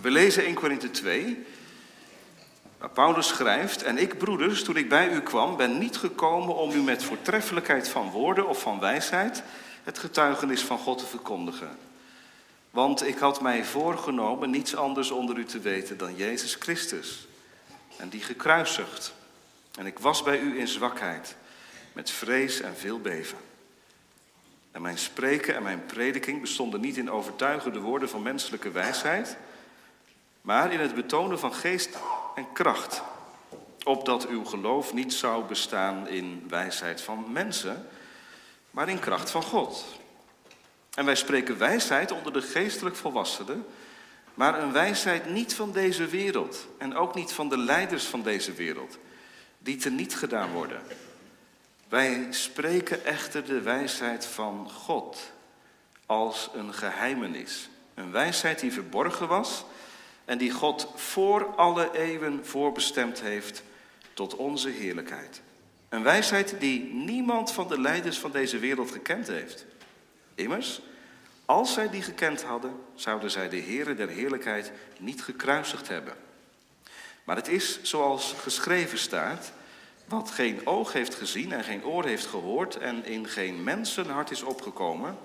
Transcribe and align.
We 0.00 0.10
lezen 0.10 0.44
1 0.44 0.54
Korinthe 0.54 0.90
2, 0.90 1.46
waar 2.78 2.90
Paulus 2.90 3.26
schrijft, 3.26 3.82
en 3.82 3.98
ik 3.98 4.18
broeders, 4.18 4.64
toen 4.64 4.76
ik 4.76 4.88
bij 4.88 5.12
u 5.12 5.20
kwam, 5.20 5.56
ben 5.56 5.78
niet 5.78 5.96
gekomen 5.96 6.54
om 6.54 6.70
u 6.70 6.82
met 6.82 7.04
voortreffelijkheid 7.04 7.88
van 7.88 8.10
woorden 8.10 8.48
of 8.48 8.60
van 8.60 8.80
wijsheid 8.80 9.42
het 9.84 9.98
getuigenis 9.98 10.62
van 10.62 10.78
God 10.78 10.98
te 10.98 11.06
verkondigen. 11.06 11.78
Want 12.70 13.06
ik 13.06 13.18
had 13.18 13.40
mij 13.40 13.64
voorgenomen 13.64 14.50
niets 14.50 14.76
anders 14.76 15.10
onder 15.10 15.36
u 15.36 15.44
te 15.44 15.58
weten 15.58 15.98
dan 15.98 16.16
Jezus 16.16 16.54
Christus 16.54 17.28
en 17.96 18.08
die 18.08 18.22
gekruisigd. 18.22 19.14
En 19.78 19.86
ik 19.86 19.98
was 19.98 20.22
bij 20.22 20.40
u 20.40 20.58
in 20.58 20.68
zwakheid, 20.68 21.36
met 21.92 22.10
vrees 22.10 22.60
en 22.60 22.76
veel 22.76 23.00
beven. 23.00 23.38
En 24.70 24.82
mijn 24.82 24.98
spreken 24.98 25.54
en 25.54 25.62
mijn 25.62 25.86
prediking 25.86 26.40
bestonden 26.40 26.80
niet 26.80 26.96
in 26.96 27.10
overtuigende 27.10 27.80
woorden 27.80 28.08
van 28.08 28.22
menselijke 28.22 28.70
wijsheid, 28.70 29.36
maar 30.48 30.72
in 30.72 30.80
het 30.80 30.94
betonen 30.94 31.38
van 31.38 31.54
geest 31.54 31.98
en 32.34 32.52
kracht, 32.52 33.02
opdat 33.84 34.26
uw 34.26 34.44
geloof 34.44 34.92
niet 34.92 35.12
zou 35.12 35.44
bestaan 35.44 36.08
in 36.08 36.44
wijsheid 36.48 37.00
van 37.00 37.32
mensen, 37.32 37.88
maar 38.70 38.88
in 38.88 38.98
kracht 38.98 39.30
van 39.30 39.42
God. 39.42 39.84
En 40.94 41.04
wij 41.04 41.14
spreken 41.14 41.58
wijsheid 41.58 42.12
onder 42.12 42.32
de 42.32 42.42
geestelijk 42.42 42.96
volwassenen, 42.96 43.66
maar 44.34 44.62
een 44.62 44.72
wijsheid 44.72 45.30
niet 45.30 45.54
van 45.54 45.72
deze 45.72 46.06
wereld 46.06 46.66
en 46.78 46.96
ook 46.96 47.14
niet 47.14 47.32
van 47.32 47.48
de 47.48 47.58
leiders 47.58 48.04
van 48.04 48.22
deze 48.22 48.52
wereld, 48.52 48.98
die 49.58 49.76
te 49.76 49.90
niet 49.90 50.16
gedaan 50.16 50.52
worden. 50.52 50.82
Wij 51.88 52.26
spreken 52.30 53.04
echter 53.04 53.44
de 53.44 53.60
wijsheid 53.60 54.26
van 54.26 54.70
God 54.70 55.32
als 56.06 56.50
een 56.54 56.74
geheimenis. 56.74 57.68
Een 57.94 58.10
wijsheid 58.10 58.60
die 58.60 58.72
verborgen 58.72 59.28
was 59.28 59.64
en 60.28 60.38
die 60.38 60.50
God 60.50 60.88
voor 60.94 61.54
alle 61.56 61.90
eeuwen 61.92 62.46
voorbestemd 62.46 63.20
heeft 63.20 63.62
tot 64.14 64.36
onze 64.36 64.68
heerlijkheid. 64.68 65.40
Een 65.88 66.02
wijsheid 66.02 66.54
die 66.58 66.84
niemand 66.94 67.52
van 67.52 67.68
de 67.68 67.80
leiders 67.80 68.18
van 68.18 68.30
deze 68.30 68.58
wereld 68.58 68.90
gekend 68.90 69.26
heeft. 69.26 69.66
Immers, 70.34 70.80
als 71.44 71.72
zij 71.72 71.90
die 71.90 72.02
gekend 72.02 72.42
hadden, 72.42 72.80
zouden 72.94 73.30
zij 73.30 73.48
de 73.48 73.60
Heere 73.60 73.94
der 73.94 74.08
heerlijkheid 74.08 74.72
niet 74.98 75.22
gekruisigd 75.22 75.88
hebben. 75.88 76.14
Maar 77.24 77.36
het 77.36 77.48
is 77.48 77.82
zoals 77.82 78.34
geschreven 78.38 78.98
staat, 78.98 79.52
wat 80.04 80.30
geen 80.30 80.66
oog 80.66 80.92
heeft 80.92 81.14
gezien 81.14 81.52
en 81.52 81.64
geen 81.64 81.84
oor 81.84 82.04
heeft 82.04 82.26
gehoord 82.26 82.76
en 82.76 83.04
in 83.04 83.28
geen 83.28 83.64
mensenhart 83.64 84.30
is 84.30 84.42
opgekomen, 84.42 85.18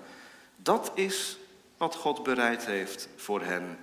dat 0.56 0.92
is 0.94 1.38
wat 1.76 1.94
God 1.94 2.22
bereid 2.22 2.66
heeft 2.66 3.08
voor 3.16 3.42
hen 3.42 3.78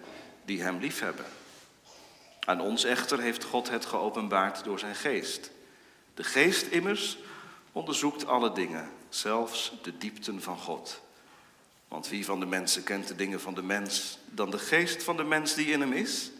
die 0.51 0.61
Hem 0.61 0.79
liefhebben. 0.79 1.25
Aan 2.39 2.61
ons 2.61 2.83
echter 2.83 3.19
heeft 3.19 3.43
God 3.43 3.69
het 3.69 3.85
geopenbaard 3.85 4.63
door 4.63 4.79
zijn 4.79 4.95
geest. 4.95 5.51
De 6.13 6.23
geest 6.23 6.65
immers 6.67 7.17
onderzoekt 7.71 8.25
alle 8.25 8.51
dingen, 8.51 8.89
zelfs 9.09 9.73
de 9.81 9.97
diepten 9.97 10.41
van 10.41 10.57
God. 10.57 11.01
Want 11.87 12.09
wie 12.09 12.25
van 12.25 12.39
de 12.39 12.45
mensen 12.45 12.83
kent 12.83 13.07
de 13.07 13.15
dingen 13.15 13.41
van 13.41 13.53
de 13.53 13.63
mens 13.63 14.17
dan 14.25 14.49
de 14.49 14.59
geest 14.59 15.03
van 15.03 15.17
de 15.17 15.23
mens 15.23 15.53
die 15.53 15.67
in 15.67 15.81
hem 15.81 15.93
is? 15.93 16.31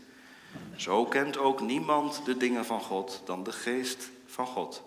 Zo 0.76 1.06
kent 1.06 1.38
ook 1.38 1.62
niemand 1.62 2.26
de 2.26 2.38
dingen 2.38 2.66
van 2.66 2.82
God 2.82 3.22
dan 3.26 3.44
de 3.44 3.52
geest 3.52 4.10
van 4.26 4.48
God. 4.48 4.84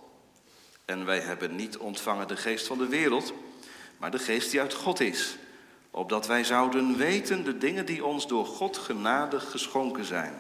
En 0.85 1.05
wij 1.05 1.21
hebben 1.21 1.57
niet 1.57 1.77
ontvangen 1.77 2.29
de 2.29 2.37
geest 2.37 2.67
van 2.67 2.79
de 2.79 2.89
wereld, 2.89 3.33
maar 3.97 4.11
de 4.11 4.19
geest 4.19 4.51
die 4.51 4.61
uit 4.61 4.75
God 4.75 5.01
is, 5.01 5.37
opdat 5.95 6.27
wij 6.27 6.45
zouden 6.45 6.97
weten 6.97 7.45
de 7.45 7.59
dingen 7.59 7.87
die 7.87 8.05
ons 8.05 8.27
door 8.27 8.47
God 8.47 8.77
genadig 8.77 9.51
geschonken 9.51 10.05
zijn. 10.05 10.35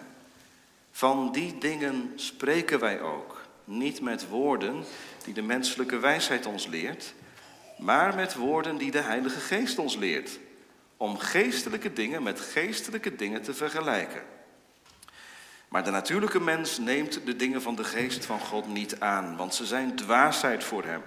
Van 0.90 1.32
die 1.32 1.58
dingen 1.58 2.12
spreken 2.14 2.80
wij 2.80 3.00
ook, 3.00 3.40
niet 3.64 4.00
met 4.00 4.28
woorden 4.28 4.84
die 5.24 5.34
de 5.34 5.42
menselijke 5.42 5.98
wijsheid 5.98 6.46
ons 6.46 6.66
leert, 6.66 7.14
maar 7.78 8.14
met 8.14 8.34
woorden 8.34 8.76
die 8.76 8.90
de 8.90 9.00
Heilige 9.00 9.40
Geest 9.40 9.78
ons 9.78 9.96
leert, 9.96 10.38
om 10.96 11.18
geestelijke 11.18 11.92
dingen 11.92 12.22
met 12.22 12.40
geestelijke 12.40 13.16
dingen 13.16 13.42
te 13.42 13.54
vergelijken. 13.54 14.22
Maar 15.68 15.84
de 15.84 15.90
natuurlijke 15.90 16.40
mens 16.40 16.78
neemt 16.78 17.26
de 17.26 17.36
dingen 17.36 17.62
van 17.62 17.74
de 17.74 17.84
geest 17.84 18.24
van 18.24 18.40
God 18.40 18.68
niet 18.68 19.00
aan, 19.00 19.36
want 19.36 19.54
ze 19.54 19.66
zijn 19.66 19.96
dwaasheid 19.96 20.64
voor 20.64 20.84
hem. 20.84 21.02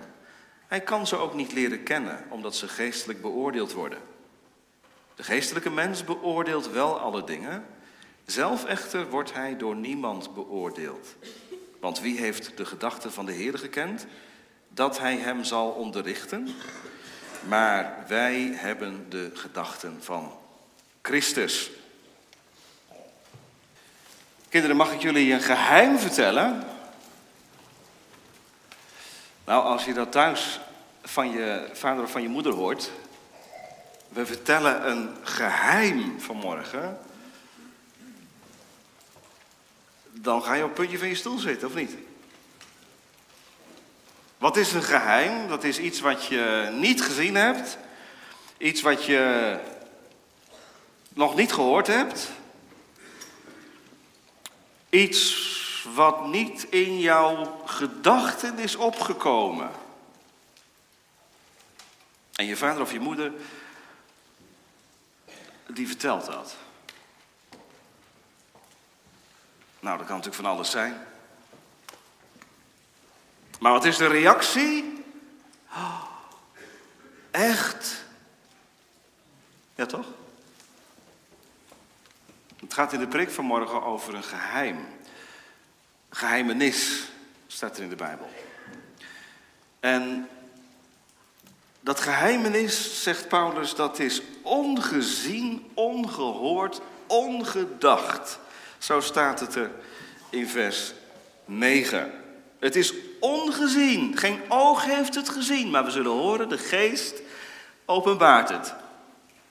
Hij 0.67 0.81
kan 0.81 1.07
ze 1.07 1.17
ook 1.17 1.33
niet 1.33 1.53
leren 1.53 1.83
kennen, 1.83 2.25
omdat 2.29 2.55
ze 2.55 2.67
geestelijk 2.67 3.21
beoordeeld 3.21 3.73
worden. 3.73 4.15
De 5.17 5.23
geestelijke 5.23 5.69
mens 5.69 6.03
beoordeelt 6.03 6.69
wel 6.69 6.99
alle 6.99 7.23
dingen, 7.23 7.65
zelf 8.25 8.65
echter 8.65 9.09
wordt 9.09 9.33
hij 9.33 9.57
door 9.57 9.75
niemand 9.75 10.33
beoordeeld. 10.33 11.15
Want 11.79 11.99
wie 11.99 12.19
heeft 12.19 12.57
de 12.57 12.65
gedachten 12.65 13.11
van 13.11 13.25
de 13.25 13.31
Heer 13.31 13.57
gekend? 13.57 14.05
Dat 14.69 14.99
hij 14.99 15.15
hem 15.15 15.43
zal 15.43 15.69
onderrichten. 15.69 16.55
Maar 17.47 18.03
wij 18.07 18.51
hebben 18.55 19.05
de 19.09 19.31
gedachten 19.33 19.97
van 20.03 20.37
Christus. 21.01 21.69
Kinderen, 24.49 24.75
mag 24.75 24.93
ik 24.93 25.01
jullie 25.01 25.33
een 25.33 25.41
geheim 25.41 25.97
vertellen? 25.97 26.63
Nou, 29.45 29.63
als 29.63 29.85
je 29.85 29.93
dat 29.93 30.11
thuis 30.11 30.59
van 31.03 31.31
je 31.31 31.69
vader 31.73 32.03
of 32.03 32.11
van 32.11 32.21
je 32.21 32.29
moeder 32.29 32.53
hoort. 32.53 32.91
We 34.09 34.25
vertellen 34.25 34.89
een 34.89 35.15
geheim 35.23 36.21
vanmorgen. 36.21 36.99
Dan 40.11 40.43
ga 40.43 40.53
je 40.53 40.61
op 40.61 40.69
het 40.69 40.77
puntje 40.77 40.97
van 40.97 41.07
je 41.07 41.15
stoel 41.15 41.37
zitten, 41.37 41.67
of 41.67 41.73
niet? 41.73 41.91
Wat 44.37 44.57
is 44.57 44.73
een 44.73 44.83
geheim? 44.83 45.47
Dat 45.47 45.63
is 45.63 45.79
iets 45.79 45.99
wat 45.99 46.25
je 46.25 46.69
niet 46.73 47.01
gezien 47.01 47.35
hebt. 47.35 47.77
Iets 48.57 48.81
wat 48.81 49.05
je 49.05 49.55
nog 51.09 51.35
niet 51.35 51.53
gehoord 51.53 51.87
hebt. 51.87 52.29
Iets 54.89 55.45
wat 55.95 56.27
niet 56.27 56.63
in 56.69 56.99
jouw 56.99 57.61
gedachten 57.65 58.59
is 58.59 58.75
opgekomen. 58.75 59.71
En 62.35 62.45
je 62.45 62.55
vader 62.55 62.81
of 62.81 62.91
je 62.91 62.99
moeder, 62.99 63.31
die 65.67 65.87
vertelt 65.87 66.25
dat. 66.25 66.55
Nou, 69.79 69.97
dat 69.97 70.07
kan 70.07 70.15
natuurlijk 70.15 70.43
van 70.43 70.53
alles 70.53 70.71
zijn. 70.71 71.05
Maar 73.59 73.71
wat 73.71 73.85
is 73.85 73.97
de 73.97 74.07
reactie? 74.07 75.03
Echt? 77.31 78.05
Ja, 79.75 79.85
toch? 79.85 80.07
Het 82.59 82.73
gaat 82.73 82.93
in 82.93 82.99
de 82.99 83.07
preek 83.07 83.31
van 83.31 83.45
morgen 83.45 83.83
over 83.83 84.15
een 84.15 84.23
geheim. 84.23 84.87
Geheimenis 86.09 87.09
staat 87.47 87.77
er 87.77 87.83
in 87.83 87.89
de 87.89 87.95
Bijbel. 87.95 88.29
En 89.79 90.29
dat 91.87 91.99
geheimenis, 91.99 93.03
zegt 93.03 93.27
Paulus, 93.27 93.75
dat 93.75 93.99
is 93.99 94.21
ongezien, 94.41 95.71
ongehoord, 95.73 96.81
ongedacht. 97.05 98.39
Zo 98.77 99.01
staat 99.01 99.39
het 99.39 99.55
er 99.55 99.71
in 100.29 100.47
vers 100.47 100.93
9. 101.45 102.11
Het 102.59 102.75
is 102.75 102.93
ongezien. 103.19 104.17
Geen 104.17 104.39
oog 104.47 104.85
heeft 104.85 105.15
het 105.15 105.29
gezien, 105.29 105.69
maar 105.69 105.85
we 105.85 105.91
zullen 105.91 106.11
horen, 106.11 106.49
de 106.49 106.57
geest 106.57 107.21
openbaart 107.85 108.49
het. 108.49 108.73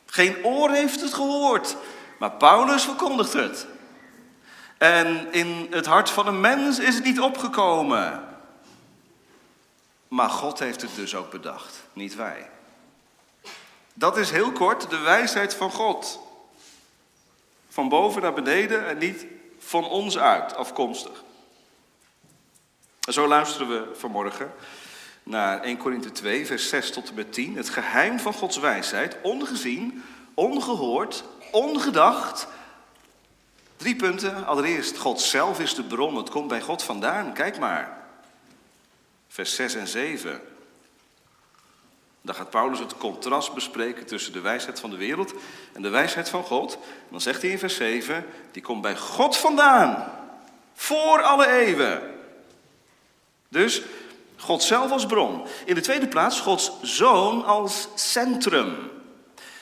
Geen 0.06 0.44
oor 0.44 0.70
heeft 0.70 1.00
het 1.00 1.14
gehoord, 1.14 1.76
maar 2.18 2.32
Paulus 2.32 2.82
verkondigt 2.82 3.32
het. 3.32 3.66
En 4.78 5.32
in 5.32 5.66
het 5.70 5.86
hart 5.86 6.10
van 6.10 6.26
een 6.26 6.40
mens 6.40 6.78
is 6.78 6.94
het 6.94 7.04
niet 7.04 7.20
opgekomen. 7.20 8.24
Maar 10.08 10.30
God 10.30 10.58
heeft 10.58 10.82
het 10.82 10.94
dus 10.94 11.14
ook 11.14 11.30
bedacht, 11.30 11.82
niet 11.92 12.14
wij. 12.14 12.50
Dat 13.94 14.16
is 14.16 14.30
heel 14.30 14.52
kort 14.52 14.90
de 14.90 14.98
wijsheid 14.98 15.54
van 15.54 15.70
God. 15.70 16.20
Van 17.68 17.88
boven 17.88 18.22
naar 18.22 18.34
beneden 18.34 18.86
en 18.86 18.98
niet 18.98 19.26
van 19.58 19.84
ons 19.84 20.18
uit 20.18 20.56
afkomstig. 20.56 21.24
En 23.06 23.12
zo 23.12 23.26
luisteren 23.26 23.68
we 23.68 23.94
vanmorgen 23.94 24.52
naar 25.22 25.60
1 25.60 25.76
Korinthe 25.76 26.12
2, 26.12 26.46
vers 26.46 26.68
6 26.68 26.90
tot 26.92 27.08
en 27.08 27.14
met 27.14 27.32
10. 27.32 27.56
Het 27.56 27.68
geheim 27.68 28.18
van 28.18 28.32
Gods 28.32 28.58
wijsheid, 28.58 29.16
ongezien, 29.22 30.04
ongehoord, 30.34 31.24
ongedacht. 31.52 32.46
Drie 33.76 33.96
punten. 33.96 34.46
Allereerst, 34.46 34.96
God 34.98 35.20
zelf 35.20 35.60
is 35.60 35.74
de 35.74 35.84
bron. 35.84 36.16
Het 36.16 36.30
komt 36.30 36.48
bij 36.48 36.60
God 36.60 36.82
vandaan. 36.82 37.32
Kijk 37.32 37.58
maar. 37.58 37.95
Vers 39.28 39.54
6 39.54 39.74
en 39.74 39.88
7. 39.88 40.40
Dan 42.22 42.34
gaat 42.34 42.50
Paulus 42.50 42.78
het 42.78 42.96
contrast 42.96 43.54
bespreken 43.54 44.06
tussen 44.06 44.32
de 44.32 44.40
wijsheid 44.40 44.80
van 44.80 44.90
de 44.90 44.96
wereld 44.96 45.34
en 45.72 45.82
de 45.82 45.88
wijsheid 45.88 46.28
van 46.28 46.44
God. 46.44 46.72
En 46.74 47.08
dan 47.10 47.20
zegt 47.20 47.42
hij 47.42 47.50
in 47.50 47.58
vers 47.58 47.74
7, 47.74 48.26
die 48.52 48.62
komt 48.62 48.82
bij 48.82 48.96
God 48.96 49.36
vandaan, 49.36 50.12
voor 50.74 51.22
alle 51.22 51.46
eeuwen. 51.48 52.14
Dus 53.48 53.82
God 54.36 54.62
zelf 54.62 54.90
als 54.90 55.06
bron. 55.06 55.46
In 55.64 55.74
de 55.74 55.80
tweede 55.80 56.08
plaats 56.08 56.40
Gods 56.40 56.72
zoon 56.82 57.44
als 57.44 57.88
centrum. 57.94 58.90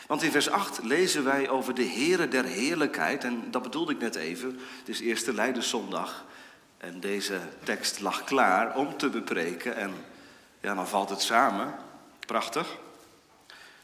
Want 0.06 0.22
in 0.22 0.30
vers 0.30 0.48
8 0.48 0.82
lezen 0.82 1.24
wij 1.24 1.48
over 1.48 1.74
de 1.74 1.88
Here 1.88 2.28
der 2.28 2.44
Heerlijkheid. 2.44 3.24
En 3.24 3.50
dat 3.50 3.62
bedoelde 3.62 3.92
ik 3.92 3.98
net 3.98 4.14
even. 4.14 4.60
Het 4.78 4.88
is 4.88 5.00
eerste 5.00 5.34
Leidenszondag. 5.34 6.24
En 6.84 7.00
deze 7.00 7.40
tekst 7.62 8.00
lag 8.00 8.24
klaar 8.24 8.76
om 8.76 8.96
te 8.96 9.08
bepreken. 9.08 9.76
En 9.76 9.94
ja, 10.60 10.74
dan 10.74 10.88
valt 10.88 11.10
het 11.10 11.22
samen. 11.22 11.74
Prachtig. 12.26 12.76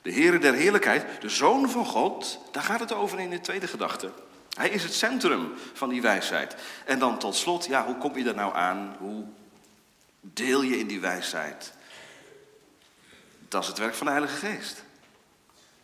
De 0.03 0.13
Heere 0.13 0.39
der 0.39 0.55
Heerlijkheid, 0.55 1.21
de 1.21 1.29
Zoon 1.29 1.71
van 1.71 1.87
God, 1.87 2.39
daar 2.53 2.63
gaat 2.63 2.81
het 2.81 2.93
over 2.93 3.19
in 3.19 3.31
de 3.31 3.41
tweede 3.41 3.67
gedachte. 3.67 4.11
Hij 4.51 4.69
is 4.69 4.83
het 4.83 4.95
centrum 4.95 5.53
van 5.73 5.89
die 5.89 6.03
wijsheid. 6.03 6.57
En 6.85 6.99
dan 6.99 7.19
tot 7.19 7.35
slot, 7.35 7.67
ja, 7.67 7.85
hoe 7.85 7.97
kom 7.97 8.19
je 8.19 8.29
er 8.29 8.35
nou 8.35 8.55
aan? 8.55 8.97
Hoe 8.99 9.25
deel 10.21 10.63
je 10.63 10.79
in 10.79 10.87
die 10.87 11.01
wijsheid? 11.01 11.73
Dat 13.49 13.63
is 13.63 13.69
het 13.69 13.79
werk 13.79 13.95
van 13.95 14.07
de 14.07 14.13
Heilige 14.13 14.47
Geest. 14.47 14.85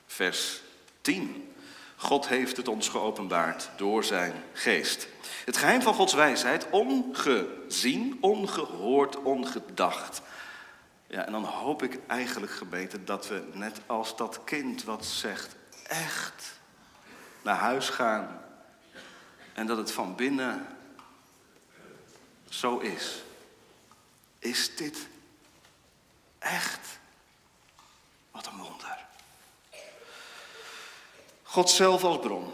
Vers 0.06 0.60
10. 1.00 1.54
God 1.96 2.28
heeft 2.28 2.56
het 2.56 2.68
ons 2.68 2.88
geopenbaard 2.88 3.70
door 3.76 4.04
zijn 4.04 4.32
geest. 4.52 5.08
Het 5.44 5.56
geheim 5.56 5.82
van 5.82 5.94
Gods 5.94 6.12
wijsheid, 6.14 6.70
ongezien, 6.70 8.18
ongehoord, 8.20 9.22
ongedacht. 9.22 10.22
Ja, 11.06 11.24
en 11.26 11.32
dan 11.32 11.44
hoop 11.44 11.82
ik 11.82 11.98
eigenlijk, 12.06 12.52
gebeten 12.52 13.04
dat 13.04 13.28
we 13.28 13.48
net 13.52 13.80
als 13.86 14.16
dat 14.16 14.44
kind 14.44 14.84
wat 14.84 15.04
zegt, 15.04 15.56
echt 15.86 16.58
naar 17.42 17.56
huis 17.56 17.88
gaan. 17.88 18.40
En 19.52 19.66
dat 19.66 19.76
het 19.76 19.92
van 19.92 20.14
binnen 20.14 20.66
zo 22.48 22.78
is. 22.78 23.22
Is 24.38 24.76
dit 24.76 25.08
echt? 26.38 26.98
Wat 28.30 28.46
een 28.46 28.56
wonder. 28.56 29.05
God 31.56 31.70
zelf 31.70 32.04
als 32.04 32.18
bron. 32.18 32.44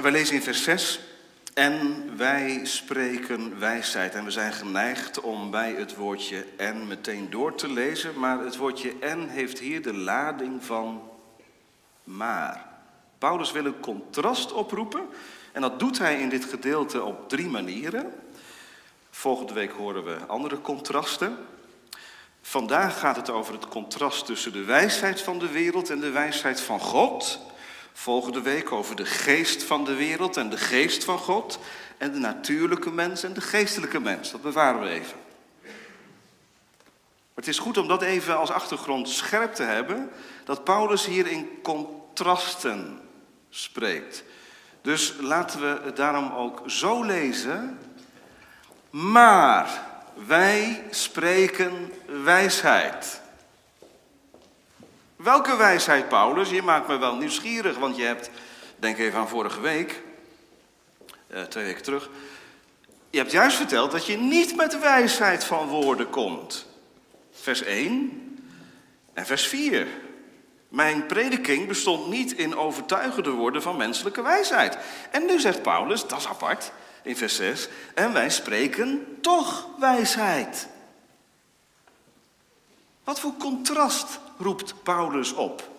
Wij 0.00 0.10
lezen 0.10 0.34
in 0.34 0.42
vers 0.42 0.62
6. 0.62 1.00
En 1.54 2.06
wij 2.16 2.60
spreken 2.62 3.58
wijsheid. 3.58 4.14
En 4.14 4.24
we 4.24 4.30
zijn 4.30 4.52
geneigd 4.52 5.20
om 5.20 5.50
bij 5.50 5.72
het 5.72 5.94
woordje 5.94 6.46
en 6.56 6.86
meteen 6.86 7.30
door 7.30 7.54
te 7.54 7.68
lezen. 7.68 8.18
Maar 8.18 8.38
het 8.38 8.56
woordje 8.56 8.94
en 9.00 9.28
heeft 9.28 9.58
hier 9.58 9.82
de 9.82 9.94
lading 9.94 10.64
van 10.64 11.02
maar. 12.04 12.68
Paulus 13.18 13.52
wil 13.52 13.64
een 13.64 13.80
contrast 13.80 14.52
oproepen. 14.52 15.06
En 15.52 15.60
dat 15.60 15.78
doet 15.78 15.98
hij 15.98 16.20
in 16.20 16.28
dit 16.28 16.44
gedeelte 16.44 17.02
op 17.02 17.28
drie 17.28 17.48
manieren. 17.48 18.12
Volgende 19.10 19.52
week 19.52 19.70
horen 19.70 20.04
we 20.04 20.26
andere 20.26 20.60
contrasten. 20.60 21.38
Vandaag 22.48 22.98
gaat 22.98 23.16
het 23.16 23.30
over 23.30 23.52
het 23.52 23.68
contrast 23.68 24.26
tussen 24.26 24.52
de 24.52 24.64
wijsheid 24.64 25.20
van 25.20 25.38
de 25.38 25.48
wereld 25.48 25.90
en 25.90 26.00
de 26.00 26.10
wijsheid 26.10 26.60
van 26.60 26.80
God. 26.80 27.40
Volgende 27.92 28.40
week 28.40 28.72
over 28.72 28.96
de 28.96 29.04
geest 29.04 29.62
van 29.62 29.84
de 29.84 29.94
wereld 29.94 30.36
en 30.36 30.50
de 30.50 30.56
geest 30.56 31.04
van 31.04 31.18
God. 31.18 31.58
En 31.98 32.12
de 32.12 32.18
natuurlijke 32.18 32.90
mens 32.90 33.22
en 33.22 33.32
de 33.32 33.40
geestelijke 33.40 34.00
mens. 34.00 34.30
Dat 34.30 34.42
bewaren 34.42 34.80
we 34.80 34.88
even. 34.88 35.16
Maar 35.62 37.34
het 37.34 37.48
is 37.48 37.58
goed 37.58 37.76
om 37.76 37.88
dat 37.88 38.02
even 38.02 38.36
als 38.36 38.50
achtergrond 38.50 39.08
scherp 39.08 39.54
te 39.54 39.62
hebben. 39.62 40.10
Dat 40.44 40.64
Paulus 40.64 41.06
hier 41.06 41.26
in 41.26 41.48
contrasten 41.62 43.00
spreekt. 43.50 44.24
Dus 44.82 45.14
laten 45.20 45.60
we 45.60 45.80
het 45.84 45.96
daarom 45.96 46.32
ook 46.32 46.62
zo 46.66 47.02
lezen. 47.02 47.78
Maar 48.90 49.94
wij 50.26 50.84
spreken 50.90 51.92
wijsheid. 52.24 53.20
Welke 55.16 55.56
wijsheid, 55.56 56.08
Paulus? 56.08 56.50
Je 56.50 56.62
maakt 56.62 56.88
me 56.88 56.96
wel 56.96 57.16
nieuwsgierig, 57.16 57.78
want 57.78 57.96
je 57.96 58.02
hebt, 58.02 58.30
denk 58.76 58.98
even 58.98 59.18
aan 59.18 59.28
vorige 59.28 59.60
week, 59.60 60.02
eh, 61.26 61.42
twee 61.42 61.64
weken 61.64 61.82
terug. 61.82 62.10
Je 63.10 63.18
hebt 63.18 63.32
juist 63.32 63.56
verteld 63.56 63.90
dat 63.90 64.06
je 64.06 64.16
niet 64.16 64.56
met 64.56 64.78
wijsheid 64.78 65.44
van 65.44 65.66
woorden 65.66 66.10
komt. 66.10 66.66
Vers 67.32 67.62
1 67.62 68.38
en 69.12 69.26
vers 69.26 69.46
4. 69.46 69.86
Mijn 70.68 71.06
prediking 71.06 71.68
bestond 71.68 72.08
niet 72.08 72.32
in 72.32 72.56
overtuigende 72.56 73.30
woorden 73.30 73.62
van 73.62 73.76
menselijke 73.76 74.22
wijsheid. 74.22 74.78
En 75.10 75.26
nu 75.26 75.40
zegt 75.40 75.62
Paulus, 75.62 76.06
dat 76.06 76.18
is 76.18 76.28
apart, 76.28 76.72
in 77.06 77.16
vers 77.16 77.36
6, 77.36 77.68
en 77.94 78.12
wij 78.12 78.30
spreken 78.30 79.18
toch 79.20 79.68
wijsheid. 79.78 80.68
Wat 83.04 83.20
voor 83.20 83.36
contrast 83.36 84.18
roept 84.38 84.82
Paulus 84.82 85.32
op? 85.32 85.70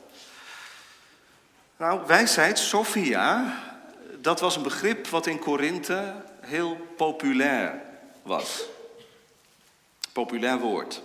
Nou, 1.77 2.07
wijsheid, 2.07 2.59
Sophia, 2.59 3.59
dat 4.19 4.39
was 4.39 4.55
een 4.55 4.63
begrip 4.63 5.07
wat 5.07 5.27
in 5.27 5.39
Korinthe 5.39 6.13
heel 6.39 6.75
populair 6.97 7.81
was. 8.21 8.63
Populair 10.13 10.59
woord. 10.59 11.01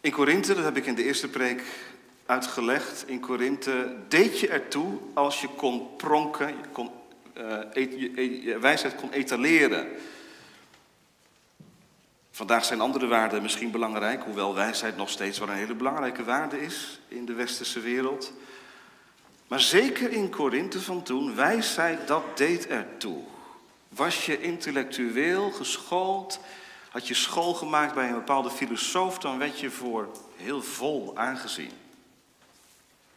In 0.00 0.12
Korinthe, 0.12 0.54
dat 0.54 0.64
heb 0.64 0.76
ik 0.76 0.86
in 0.86 0.94
de 0.94 1.04
eerste 1.04 1.28
preek 1.28 1.62
uitgelegd, 2.26 3.04
in 3.06 3.20
Korinthe 3.20 3.96
deed 4.08 4.40
je 4.40 4.48
ertoe 4.48 4.98
als 5.14 5.40
je 5.40 5.48
kon 5.48 5.96
pronken, 5.96 6.48
je 6.48 6.68
kon, 6.72 6.90
uh, 7.40 8.58
wijsheid 8.60 8.94
kon 8.94 9.12
etaleren. 9.12 9.88
Vandaag 12.30 12.64
zijn 12.64 12.80
andere 12.80 13.06
waarden 13.06 13.42
misschien 13.42 13.70
belangrijk, 13.70 14.22
hoewel 14.22 14.54
wijsheid 14.54 14.96
nog 14.96 15.10
steeds 15.10 15.38
wel 15.38 15.48
een 15.48 15.54
hele 15.54 15.74
belangrijke 15.74 16.24
waarde 16.24 16.60
is 16.60 17.00
in 17.08 17.24
de 17.24 17.32
westerse 17.32 17.80
wereld. 17.80 18.32
Maar 19.48 19.60
zeker 19.60 20.12
in 20.12 20.30
Korinthe 20.30 20.80
van 20.80 21.02
toen, 21.02 21.34
wijsheid, 21.34 22.08
dat 22.08 22.36
deed 22.36 22.66
ertoe. 22.66 23.22
Was 23.88 24.26
je 24.26 24.40
intellectueel 24.40 25.50
geschoold, 25.50 26.40
had 26.90 27.08
je 27.08 27.14
school 27.14 27.54
gemaakt 27.54 27.94
bij 27.94 28.08
een 28.08 28.14
bepaalde 28.14 28.50
filosoof, 28.50 29.18
dan 29.18 29.38
werd 29.38 29.60
je 29.60 29.70
voor 29.70 30.08
heel 30.36 30.62
vol 30.62 31.12
aangezien. 31.16 31.70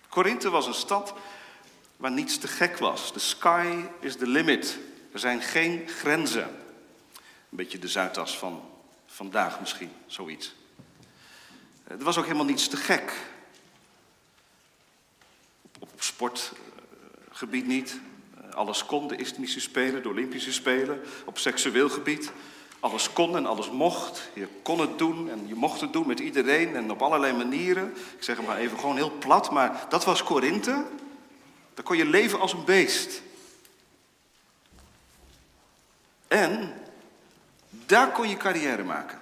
Korinthe 0.10 0.50
was 0.50 0.68
een 0.68 0.74
stad 0.74 1.14
waar 2.04 2.12
niets 2.12 2.38
te 2.38 2.48
gek 2.48 2.78
was. 2.78 3.12
The 3.12 3.20
sky 3.20 3.86
is 4.00 4.16
the 4.16 4.28
limit. 4.28 4.78
Er 5.12 5.20
zijn 5.20 5.42
geen 5.42 5.88
grenzen. 5.88 6.44
Een 7.50 7.58
beetje 7.58 7.80
de 7.80 7.88
Zuidas 7.88 8.38
van 8.38 8.62
Vandaag 9.06 9.60
misschien, 9.60 9.92
zoiets. 10.06 10.56
Er 11.88 12.04
was 12.04 12.18
ook 12.18 12.24
helemaal 12.24 12.46
niets 12.46 12.68
te 12.68 12.78
gek. 12.78 13.14
Op, 15.80 15.90
sportgebied 15.98 17.68
niet. 17.68 18.00
Alles 18.54 18.86
kon, 18.86 19.08
de 19.08 19.16
Isthmische 19.16 19.60
Spelen, 19.60 20.04
de 20.04 20.10
Olympische 20.10 20.54
Spelen. 20.54 21.02
Op 21.26 21.38
seksueel 21.38 21.90
gebied. 21.90 22.32
Alles 22.80 23.14
kon 23.14 23.38
en 23.38 23.46
alles 23.46 23.72
mocht. 23.72 24.30
Je 24.34 24.48
kon 24.64 24.80
het 24.80 24.98
doen 24.98 25.30
en 25.30 25.48
je 25.48 25.56
mocht 25.56 25.82
het 25.82 25.94
doen 25.94 26.08
met 26.08 26.20
iedereen 26.20 26.76
en 26.76 26.92
op 26.92 27.02
allerlei 27.02 27.34
manieren. 27.34 27.94
Ik 28.18 28.24
zeg 28.24 28.38
het 28.38 28.46
maar 28.46 28.58
even 28.58 28.80
gewoon 28.80 28.96
heel 28.96 29.18
plat, 29.20 29.52
maar 29.52 29.86
dat 29.90 30.06
was 30.06 30.24
Korinthe. 30.24 30.86
Daar 31.74 31.86
kon 31.86 31.98
je 31.98 32.06
leven 32.06 32.40
als 32.40 32.54
een 32.54 32.66
beest. 32.66 33.22
En 36.28 36.74
daar 37.70 38.12
kon 38.12 38.30
je 38.30 38.38
carrière 38.38 38.84
maken. 38.84 39.22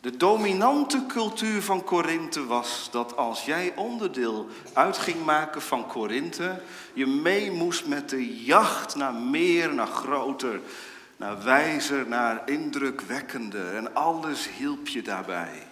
De 0.00 0.16
dominante 0.16 1.06
cultuur 1.06 1.62
van 1.62 1.84
Korinthe 1.84 2.46
was 2.46 2.88
dat 2.90 3.16
als 3.16 3.44
jij 3.44 3.72
onderdeel 3.76 4.48
uit 4.72 4.98
ging 4.98 5.24
maken 5.24 5.62
van 5.62 5.86
Korinthe, 5.86 6.62
je 6.92 7.06
mee 7.06 7.50
moest 7.50 7.86
met 7.86 8.10
de 8.10 8.44
jacht 8.44 8.94
naar 8.94 9.14
meer, 9.14 9.74
naar 9.74 9.86
groter, 9.86 10.60
naar 11.16 11.44
wijzer, 11.44 12.08
naar 12.08 12.42
indrukwekkender. 12.44 13.74
En 13.74 13.94
alles 13.94 14.48
hielp 14.56 14.88
je 14.88 15.02
daarbij. 15.02 15.66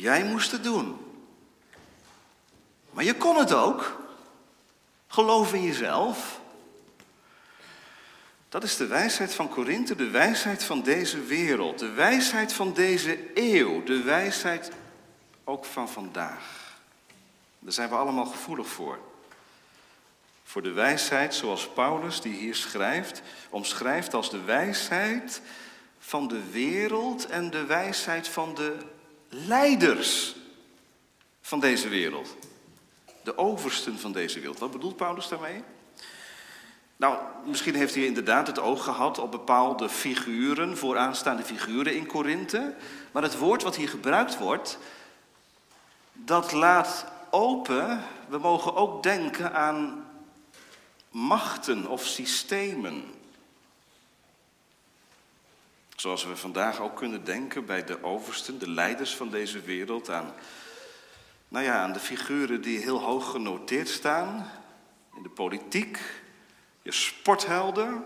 Jij 0.00 0.24
moest 0.24 0.50
het 0.50 0.62
doen. 0.62 0.98
Maar 2.90 3.04
je 3.04 3.14
kon 3.14 3.36
het 3.36 3.52
ook. 3.52 4.02
Geloof 5.06 5.54
in 5.54 5.62
jezelf. 5.62 6.40
Dat 8.48 8.62
is 8.62 8.76
de 8.76 8.86
wijsheid 8.86 9.34
van 9.34 9.48
Korinthe, 9.48 9.94
de 9.94 10.10
wijsheid 10.10 10.64
van 10.64 10.82
deze 10.82 11.24
wereld, 11.24 11.78
de 11.78 11.90
wijsheid 11.90 12.52
van 12.52 12.72
deze 12.72 13.18
eeuw, 13.34 13.82
de 13.82 14.02
wijsheid 14.02 14.70
ook 15.44 15.64
van 15.64 15.88
vandaag. 15.88 16.74
Daar 17.58 17.72
zijn 17.72 17.88
we 17.88 17.94
allemaal 17.94 18.26
gevoelig 18.26 18.68
voor. 18.68 18.98
voor 20.44 20.62
de 20.62 20.72
wijsheid 20.72 21.34
zoals 21.34 21.68
Paulus, 21.68 22.20
die 22.20 22.34
hier 22.34 22.54
schrijft, 22.54 23.22
omschrijft 23.50 24.14
als 24.14 24.30
de 24.30 24.42
wijsheid 24.42 25.42
van 25.98 26.28
de 26.28 26.50
wereld 26.50 27.26
en 27.26 27.50
de 27.50 27.64
wijsheid 27.64 28.28
van 28.28 28.54
de 28.54 28.76
leiders 29.30 30.34
van 31.40 31.60
deze 31.60 31.88
wereld. 31.88 32.36
De 33.22 33.38
oversten 33.38 33.98
van 33.98 34.12
deze 34.12 34.38
wereld. 34.38 34.58
Wat 34.58 34.70
bedoelt 34.70 34.96
Paulus 34.96 35.28
daarmee? 35.28 35.62
Nou, 36.96 37.18
misschien 37.44 37.74
heeft 37.74 37.94
hij 37.94 38.04
inderdaad 38.04 38.46
het 38.46 38.58
oog 38.58 38.84
gehad 38.84 39.18
op 39.18 39.30
bepaalde 39.30 39.88
figuren, 39.88 40.76
vooraanstaande 40.76 41.42
figuren 41.42 41.96
in 41.96 42.06
Korinthe. 42.06 42.74
Maar 43.12 43.22
het 43.22 43.38
woord 43.38 43.62
wat 43.62 43.76
hier 43.76 43.88
gebruikt 43.88 44.38
wordt, 44.38 44.78
dat 46.12 46.52
laat 46.52 47.06
open, 47.30 48.04
we 48.28 48.38
mogen 48.38 48.74
ook 48.74 49.02
denken 49.02 49.54
aan 49.54 50.06
machten 51.10 51.86
of 51.86 52.04
systemen. 52.04 53.04
Zoals 56.00 56.24
we 56.24 56.36
vandaag 56.36 56.80
ook 56.80 56.96
kunnen 56.96 57.24
denken 57.24 57.64
bij 57.64 57.84
de 57.84 58.02
oversten, 58.02 58.58
de 58.58 58.70
leiders 58.70 59.16
van 59.16 59.30
deze 59.30 59.60
wereld, 59.60 60.10
aan, 60.10 60.34
nou 61.48 61.64
ja, 61.64 61.82
aan 61.82 61.92
de 61.92 61.98
figuren 61.98 62.62
die 62.62 62.78
heel 62.78 63.00
hoog 63.00 63.30
genoteerd 63.30 63.88
staan 63.88 64.50
in 65.16 65.22
de 65.22 65.28
politiek, 65.28 65.98
je 66.82 66.92
sporthelden, 66.92 68.04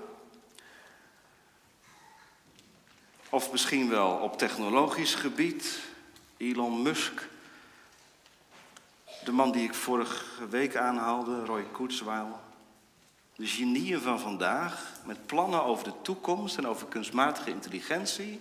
of 3.29 3.53
misschien 3.53 3.89
wel 3.89 4.11
op 4.11 4.39
technologisch 4.39 5.15
gebied, 5.15 5.81
Elon 6.37 6.83
Musk, 6.83 7.29
de 9.25 9.33
man 9.33 9.53
die 9.53 9.65
ik 9.65 9.75
vorige 9.75 10.49
week 10.49 10.77
aanhaalde, 10.77 11.45
Roy 11.45 11.67
Kurzweil. 11.73 12.41
De 13.37 13.47
genieën 13.47 14.01
van 14.01 14.21
vandaag, 14.21 14.93
met 15.05 15.27
plannen 15.27 15.65
over 15.65 15.85
de 15.85 16.03
toekomst 16.03 16.59
en 16.59 16.67
over 16.67 16.87
kunstmatige 16.87 17.51
intelligentie. 17.51 18.41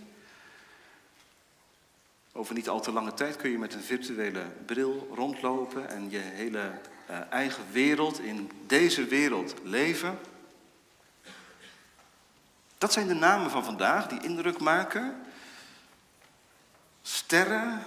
Over 2.31 2.55
niet 2.55 2.69
al 2.69 2.81
te 2.81 2.91
lange 2.91 3.13
tijd 3.13 3.35
kun 3.35 3.49
je 3.49 3.57
met 3.57 3.73
een 3.73 3.83
virtuele 3.83 4.43
bril 4.65 5.11
rondlopen 5.15 5.89
en 5.89 6.09
je 6.09 6.17
hele 6.17 6.71
uh, 7.09 7.17
eigen 7.29 7.63
wereld 7.71 8.19
in 8.19 8.51
deze 8.67 9.05
wereld 9.05 9.53
leven. 9.63 10.19
Dat 12.77 12.93
zijn 12.93 13.07
de 13.07 13.13
namen 13.13 13.51
van 13.51 13.63
vandaag 13.63 14.07
die 14.07 14.23
indruk 14.23 14.59
maken. 14.59 15.21
Sterren, 17.01 17.83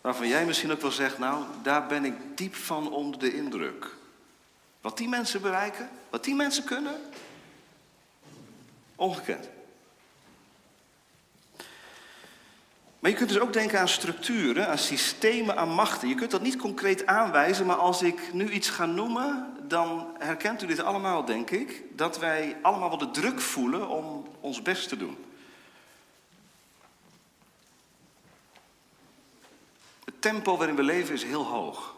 waarvan 0.00 0.28
jij 0.28 0.46
misschien 0.46 0.72
ook 0.72 0.80
wel 0.80 0.90
zegt, 0.90 1.18
nou, 1.18 1.44
daar 1.62 1.86
ben 1.86 2.04
ik 2.04 2.14
diep 2.36 2.54
van 2.54 2.90
onder 2.92 3.20
de 3.20 3.34
indruk. 3.34 4.00
Wat 4.82 4.96
die 4.96 5.08
mensen 5.08 5.40
bereiken, 5.40 5.90
wat 6.10 6.24
die 6.24 6.34
mensen 6.34 6.64
kunnen, 6.64 7.00
ongekend. 8.96 9.48
Maar 13.02 13.10
je 13.10 13.16
kunt 13.16 13.28
dus 13.28 13.38
ook 13.38 13.52
denken 13.52 13.80
aan 13.80 13.88
structuren, 13.88 14.68
aan 14.68 14.78
systemen, 14.78 15.56
aan 15.56 15.68
machten. 15.68 16.08
Je 16.08 16.14
kunt 16.14 16.30
dat 16.30 16.42
niet 16.42 16.56
concreet 16.56 17.06
aanwijzen, 17.06 17.66
maar 17.66 17.76
als 17.76 18.02
ik 18.02 18.32
nu 18.32 18.50
iets 18.50 18.68
ga 18.68 18.86
noemen, 18.86 19.56
dan 19.68 20.16
herkent 20.18 20.62
u 20.62 20.66
dit 20.66 20.82
allemaal, 20.82 21.24
denk 21.24 21.50
ik, 21.50 21.82
dat 21.96 22.18
wij 22.18 22.56
allemaal 22.62 22.88
wel 22.88 22.98
de 22.98 23.10
druk 23.10 23.40
voelen 23.40 23.88
om 23.88 24.26
ons 24.40 24.62
best 24.62 24.88
te 24.88 24.96
doen. 24.96 25.24
Het 30.04 30.20
tempo 30.20 30.56
waarin 30.56 30.76
we 30.76 30.82
leven 30.82 31.14
is 31.14 31.24
heel 31.24 31.44
hoog. 31.44 31.91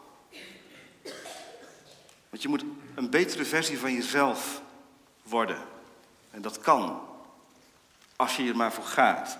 Want 2.35 2.47
je 2.47 2.53
moet 2.53 2.65
een 2.95 3.09
betere 3.09 3.45
versie 3.45 3.79
van 3.79 3.93
jezelf 3.93 4.61
worden. 5.23 5.57
En 6.31 6.41
dat 6.41 6.59
kan, 6.59 7.01
als 8.15 8.35
je 8.35 8.49
er 8.49 8.55
maar 8.55 8.73
voor 8.73 8.83
gaat. 8.83 9.37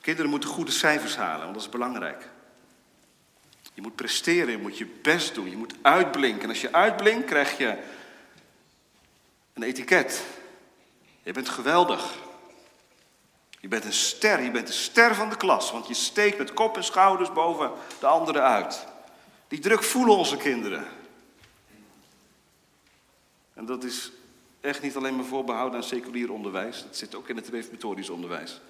Kinderen 0.00 0.30
moeten 0.30 0.48
goede 0.48 0.70
cijfers 0.70 1.16
halen, 1.16 1.40
want 1.40 1.54
dat 1.54 1.62
is 1.62 1.68
belangrijk. 1.68 2.28
Je 3.74 3.82
moet 3.82 3.94
presteren, 3.94 4.50
je 4.50 4.58
moet 4.58 4.78
je 4.78 4.86
best 5.02 5.34
doen, 5.34 5.50
je 5.50 5.56
moet 5.56 5.74
uitblinken. 5.82 6.42
En 6.42 6.48
als 6.48 6.60
je 6.60 6.72
uitblinkt, 6.72 7.26
krijg 7.26 7.58
je 7.58 7.78
een 9.52 9.62
etiket. 9.62 10.24
Je 11.22 11.32
bent 11.32 11.48
geweldig. 11.48 12.14
Je 13.60 13.68
bent 13.68 13.84
een 13.84 13.92
ster, 13.92 14.42
je 14.42 14.50
bent 14.50 14.66
de 14.66 14.72
ster 14.72 15.14
van 15.14 15.28
de 15.28 15.36
klas, 15.36 15.70
want 15.72 15.88
je 15.88 15.94
steekt 15.94 16.38
met 16.38 16.52
kop 16.54 16.76
en 16.76 16.84
schouders 16.84 17.32
boven 17.32 17.72
de 18.00 18.06
anderen 18.06 18.42
uit. 18.42 18.86
Die 19.48 19.58
druk 19.58 19.82
voelen 19.82 20.16
onze 20.16 20.36
kinderen. 20.36 20.95
En 23.56 23.66
dat 23.66 23.84
is 23.84 24.12
echt 24.60 24.82
niet 24.82 24.96
alleen 24.96 25.16
maar 25.16 25.24
voorbehouden 25.24 25.78
aan 25.78 25.86
seculier 25.86 26.32
onderwijs, 26.32 26.82
dat 26.82 26.96
zit 26.96 27.14
ook 27.14 27.28
in 27.28 27.36
het 27.36 27.48
reformatorisch 27.48 28.10
onderwijs. 28.10 28.60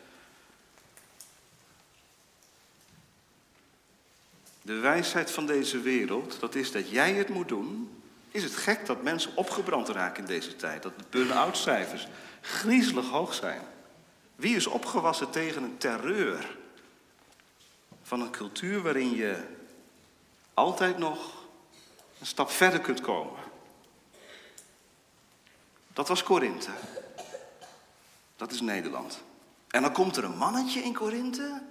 De 4.62 4.74
wijsheid 4.74 5.30
van 5.30 5.46
deze 5.46 5.80
wereld, 5.80 6.40
dat 6.40 6.54
is 6.54 6.72
dat 6.72 6.90
jij 6.90 7.12
het 7.12 7.28
moet 7.28 7.48
doen. 7.48 7.90
Is 8.30 8.42
het 8.42 8.54
gek 8.54 8.86
dat 8.86 9.02
mensen 9.02 9.36
opgebrand 9.36 9.88
raken 9.88 10.22
in 10.22 10.28
deze 10.28 10.56
tijd? 10.56 10.82
Dat 10.82 10.98
de 10.98 11.04
burn-out 11.10 11.56
cijfers 11.56 12.08
griezelig 12.40 13.08
hoog 13.08 13.34
zijn. 13.34 13.60
Wie 14.36 14.56
is 14.56 14.66
opgewassen 14.66 15.30
tegen 15.30 15.62
een 15.62 15.76
terreur 15.76 16.56
van 18.02 18.20
een 18.20 18.30
cultuur 18.30 18.82
waarin 18.82 19.16
je 19.16 19.42
altijd 20.54 20.98
nog 20.98 21.44
een 22.20 22.26
stap 22.26 22.50
verder 22.50 22.80
kunt 22.80 23.00
komen? 23.00 23.45
Dat 25.96 26.08
was 26.08 26.22
Korinthe. 26.22 26.70
Dat 28.36 28.52
is 28.52 28.60
Nederland. 28.60 29.18
En 29.68 29.82
dan 29.82 29.92
komt 29.92 30.16
er 30.16 30.24
een 30.24 30.36
mannetje 30.36 30.80
in 30.80 30.94
Korinthe. 30.94 31.62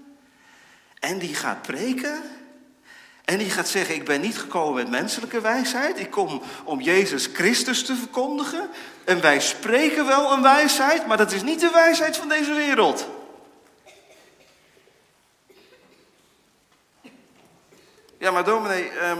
En 1.00 1.20
die 1.20 1.36
gaat 1.36 1.62
preken. 1.62 2.24
En 3.26 3.38
die 3.38 3.50
gaat 3.50 3.68
zeggen, 3.68 3.96
ik 3.96 4.06
ben 4.06 4.22
niet 4.22 4.38
gekomen 4.38 4.74
met 4.74 4.90
menselijke 4.90 5.42
wijsheid. 5.42 6.00
Ik 6.00 6.12
kom 6.12 6.42
om 6.64 6.82
Jezus 6.82 7.30
Christus 7.34 7.86
te 7.86 7.96
verkondigen. 7.96 8.70
En 9.04 9.22
wij 9.22 9.40
spreken 9.40 10.06
wel 10.06 10.32
een 10.32 10.42
wijsheid, 10.42 11.08
maar 11.08 11.18
dat 11.18 11.32
is 11.32 11.44
niet 11.44 11.60
de 11.60 11.72
wijsheid 11.74 12.18
van 12.18 12.30
deze 12.30 12.54
wereld. 12.54 13.08
Ja, 18.18 18.32
maar 18.32 18.44
dominee, 18.44 18.90
ehm, 18.90 19.20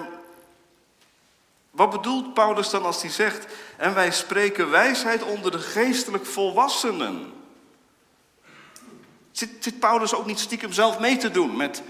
wat 1.76 1.90
bedoelt 1.90 2.34
Paulus 2.34 2.70
dan 2.70 2.86
als 2.86 3.02
hij 3.02 3.12
zegt, 3.12 3.54
en 3.78 3.94
wij 3.94 4.12
spreken 4.12 4.70
wijsheid 4.70 5.24
onder 5.24 5.52
de 5.52 5.60
geestelijk 5.60 6.26
volwassenen? 6.26 7.34
Zit, 9.32 9.50
zit 9.60 9.80
Paulus 9.80 10.14
ook 10.14 10.26
niet 10.26 10.40
stiekem 10.40 10.74
zelf 10.74 11.00
mee 11.00 11.18
te 11.18 11.32
doen 11.32 11.56
met 11.56 11.82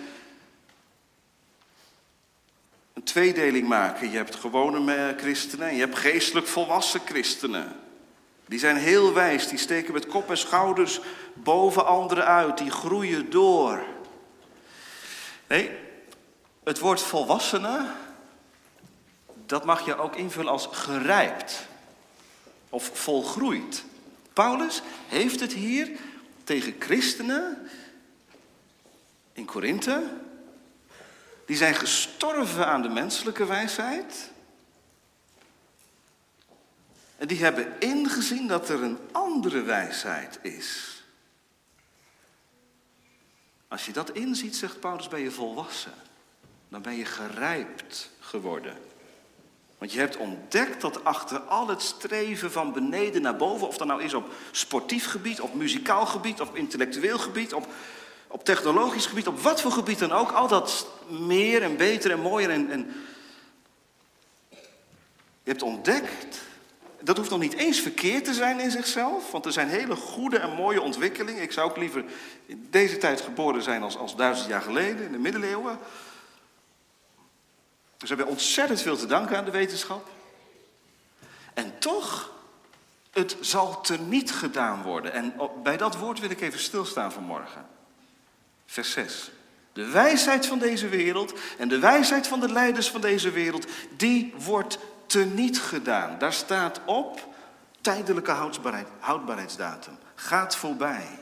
een 2.94 3.04
tweedeling 3.04 3.68
maken? 3.68 4.12
Je 4.12 4.18
hebt 4.18 4.36
gewone 4.36 5.16
christenen 5.18 5.68
en 5.68 5.74
je 5.74 5.80
hebt 5.80 5.98
geestelijk 5.98 6.48
volwassen 6.48 7.02
christenen. 7.06 7.80
Die 8.48 8.60
zijn 8.60 8.78
heel 8.78 9.14
wijs, 9.14 9.48
die 9.48 9.58
steken 9.58 9.94
met 9.94 10.08
kop 10.08 10.30
en 10.30 10.38
schouders 10.38 11.00
boven 11.34 11.86
anderen 11.86 12.26
uit, 12.26 12.58
die 12.58 12.72
groeien 12.72 13.30
door. 13.30 13.84
Nee, 15.48 15.72
het 16.64 16.80
woord 16.80 17.02
volwassenen 17.02 17.96
dat 19.46 19.66
mag 19.66 19.86
je 19.86 19.98
ook 19.98 20.16
invullen 20.16 20.52
als 20.52 20.68
gerijpt 20.72 21.66
of 22.70 22.92
volgroeid. 22.94 23.84
Paulus 24.34 24.82
heeft 25.08 25.40
het 25.40 25.54
hier 25.54 25.90
tegen 26.44 26.76
christenen 26.80 27.70
in 29.34 29.46
Korinthe. 29.46 30.04
Die 31.46 31.58
zijn 31.58 31.76
gestorven 31.76 32.68
aan 32.68 32.82
de 32.82 32.90
menselijke 32.90 33.46
wijsheid. 33.46 34.32
En 37.18 37.28
die 37.28 37.44
hebben 37.44 37.80
ingezien 37.80 38.48
dat 38.48 38.70
er 38.70 38.84
een 38.84 38.98
andere 39.12 39.62
wijsheid 39.62 40.40
is. 40.42 41.04
Als 43.68 43.86
je 43.86 43.92
dat 43.92 44.10
inziet, 44.12 44.56
zegt 44.56 44.80
Paulus, 44.80 45.08
ben 45.08 45.20
je 45.20 45.32
volwassen. 45.32 45.94
Dan 46.70 46.82
ben 46.82 46.96
je 46.96 47.06
gerijpt 47.06 48.10
geworden. 48.20 48.78
Want 49.78 49.92
je 49.92 50.00
hebt 50.00 50.18
ontdekt 50.18 50.82
dat 50.82 51.04
achter 51.04 51.40
al 51.40 51.68
het 51.68 51.82
streven 51.82 52.52
van 52.52 52.74
beneden 52.74 53.22
naar 53.22 53.36
boven, 53.36 53.68
of 53.68 53.78
dat 53.78 53.88
nou 53.88 54.04
is 54.04 54.14
op 54.14 54.30
sportief 54.52 55.08
gebied, 55.08 55.42
op 55.42 55.54
muzikaal 55.54 56.06
gebied, 56.06 56.42
op 56.42 56.56
intellectueel 56.56 57.18
gebied, 57.18 57.54
op, 57.54 57.68
op 58.28 58.44
technologisch 58.44 59.06
gebied, 59.06 59.28
op 59.28 59.40
wat 59.40 59.62
voor 59.62 59.72
gebied 59.72 60.00
dan 60.00 60.12
ook, 60.12 60.32
al 60.32 60.48
dat 60.48 60.88
meer 61.08 61.62
en 61.62 61.78
beter 61.78 62.12
en 62.12 62.20
mooier 62.20 62.50
en, 62.50 62.72
en 62.72 62.94
je 65.44 65.52
hebt 65.52 65.64
ontdekt, 65.64 66.42
dat 67.02 67.18
hoeft 67.18 67.30
nog 67.30 67.40
niet 67.40 67.54
eens 67.54 67.80
verkeerd 67.80 68.26
te 68.26 68.34
zijn 68.34 68.60
in 68.60 68.72
zichzelf, 68.72 69.32
want 69.32 69.46
er 69.46 69.52
zijn 69.52 69.68
hele 69.68 69.96
goede 69.96 70.38
en 70.38 70.54
mooie 70.54 70.82
ontwikkelingen. 70.82 71.42
Ik 71.42 71.52
zou 71.52 71.70
ook 71.70 71.78
liever 71.78 72.04
in 72.46 72.68
deze 72.70 72.98
tijd 72.98 73.22
geboren 73.22 73.62
zijn 73.62 73.84
als, 73.84 73.98
als 73.98 74.16
duizend 74.16 74.50
jaar 74.50 74.62
geleden, 74.62 75.06
in 75.06 75.12
de 75.12 75.18
middeleeuwen. 75.18 75.78
Dus 78.06 78.14
we 78.14 78.20
hebben 78.22 78.40
ontzettend 78.40 78.82
veel 78.82 78.98
te 78.98 79.06
danken 79.06 79.38
aan 79.38 79.46
de 79.46 79.52
wetenschap. 79.52 80.10
En 81.54 81.80
toch, 81.80 82.32
het 83.12 83.38
zal 83.40 83.82
teniet 83.82 84.32
gedaan 84.32 84.82
worden. 84.82 85.14
En 85.14 85.34
bij 85.64 85.78
dat 85.78 85.98
woord 85.98 86.20
wil 86.20 86.30
ik 86.30 86.42
even 86.42 86.60
stilstaan 86.60 87.12
vanmorgen. 87.12 87.68
Vers 88.66 88.92
6. 88.92 89.32
De 89.74 89.86
wijsheid 89.86 90.46
van 90.46 90.60
deze 90.60 90.88
wereld 90.88 91.34
en 91.58 91.68
de 91.68 91.80
wijsheid 91.80 92.28
van 92.28 92.40
de 92.40 92.52
leiders 92.52 92.90
van 92.90 93.02
deze 93.02 93.32
wereld, 93.32 93.68
die 93.98 94.34
wordt 94.38 94.78
teniet 95.06 95.60
gedaan. 95.60 96.20
Daar 96.20 96.34
staat 96.34 96.82
op 96.86 97.28
tijdelijke 97.82 98.32
houdbaarheid, 98.32 98.88
houdbaarheidsdatum. 99.00 99.98
Gaat 100.16 100.56
voorbij. 100.56 101.20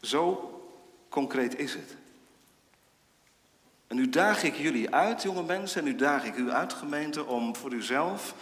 Zo 0.00 0.50
concreet 1.08 1.58
is 1.58 1.72
het. 1.72 1.98
En 3.90 3.96
nu 3.96 4.08
daag 4.08 4.42
ik 4.42 4.56
jullie 4.56 4.94
uit, 4.94 5.22
jonge 5.22 5.42
mensen, 5.42 5.78
en 5.80 5.84
nu 5.84 5.96
daag 5.96 6.24
ik 6.24 6.36
u 6.36 6.50
uit, 6.50 6.72
gemeente, 6.72 7.24
om 7.24 7.56
voor 7.56 7.72
uzelf 7.72 8.34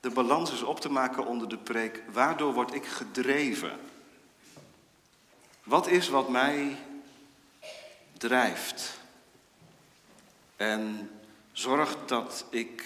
de 0.00 0.10
balans 0.10 0.50
eens 0.50 0.62
op 0.62 0.80
te 0.80 0.90
maken 0.90 1.26
onder 1.26 1.48
de 1.48 1.58
preek. 1.58 2.02
Waardoor 2.12 2.52
word 2.52 2.74
ik 2.74 2.86
gedreven? 2.86 3.78
Wat 5.62 5.86
is 5.86 6.08
wat 6.08 6.28
mij 6.28 6.76
drijft? 8.16 8.98
En 10.56 11.10
zorgt 11.52 11.96
dat 12.06 12.44
ik 12.50 12.84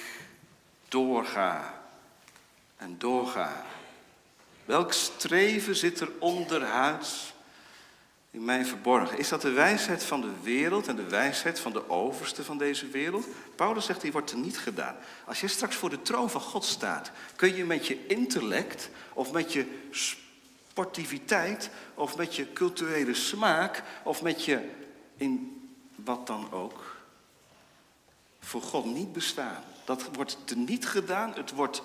doorga 0.89 1.83
en 2.77 2.99
doorga. 2.99 3.65
Welk 4.65 4.93
streven 4.93 5.77
zit 5.77 6.01
er 6.01 6.11
onderhuids 6.19 7.32
in 8.33 8.45
mij 8.45 8.65
verborgen? 8.65 9.19
Is 9.19 9.29
dat 9.29 9.43
de 9.43 9.51
wijsheid 9.51 10.05
van 10.05 10.21
de 10.21 10.33
wereld 10.43 10.89
en 10.89 10.97
de 10.97 11.09
wijsheid 11.09 11.61
van 11.61 11.73
de 11.73 11.91
overste 11.91 12.45
van 12.45 12.59
deze 12.59 12.89
wereld? 12.89 13.27
Paulus 13.57 13.85
zegt, 13.85 14.01
die 14.01 14.13
wordt 14.13 14.31
er 14.31 14.39
niet 14.39 14.59
gedaan. 14.59 14.97
Als 15.25 15.41
je 15.41 15.49
straks 15.49 15.77
voor 15.77 15.91
de 15.91 16.03
troon 16.03 16.31
van 16.31 16.41
God 16.41 16.65
staat, 16.65 17.11
kun 17.37 17.57
je 17.57 17.65
met 17.65 17.87
je 17.87 18.07
intellect 18.07 18.91
of 19.13 19.33
met 19.33 19.53
je 19.53 19.81
sportiviteit 19.91 21.71
of 21.95 22.17
met 22.17 22.37
je 22.37 22.53
culturele 22.53 23.15
smaak 23.15 23.83
of 24.03 24.23
met 24.23 24.45
je 24.45 24.71
in 25.17 25.61
wat 25.95 26.27
dan 26.27 26.53
ook 26.53 26.97
voor 28.41 28.63
God 28.63 28.85
niet 28.85 29.13
bestaan. 29.13 29.63
Dat 29.85 30.09
wordt 30.13 30.37
er 30.47 30.57
niet 30.57 30.89
gedaan, 30.89 31.33
het 31.35 31.51
wordt 31.51 31.83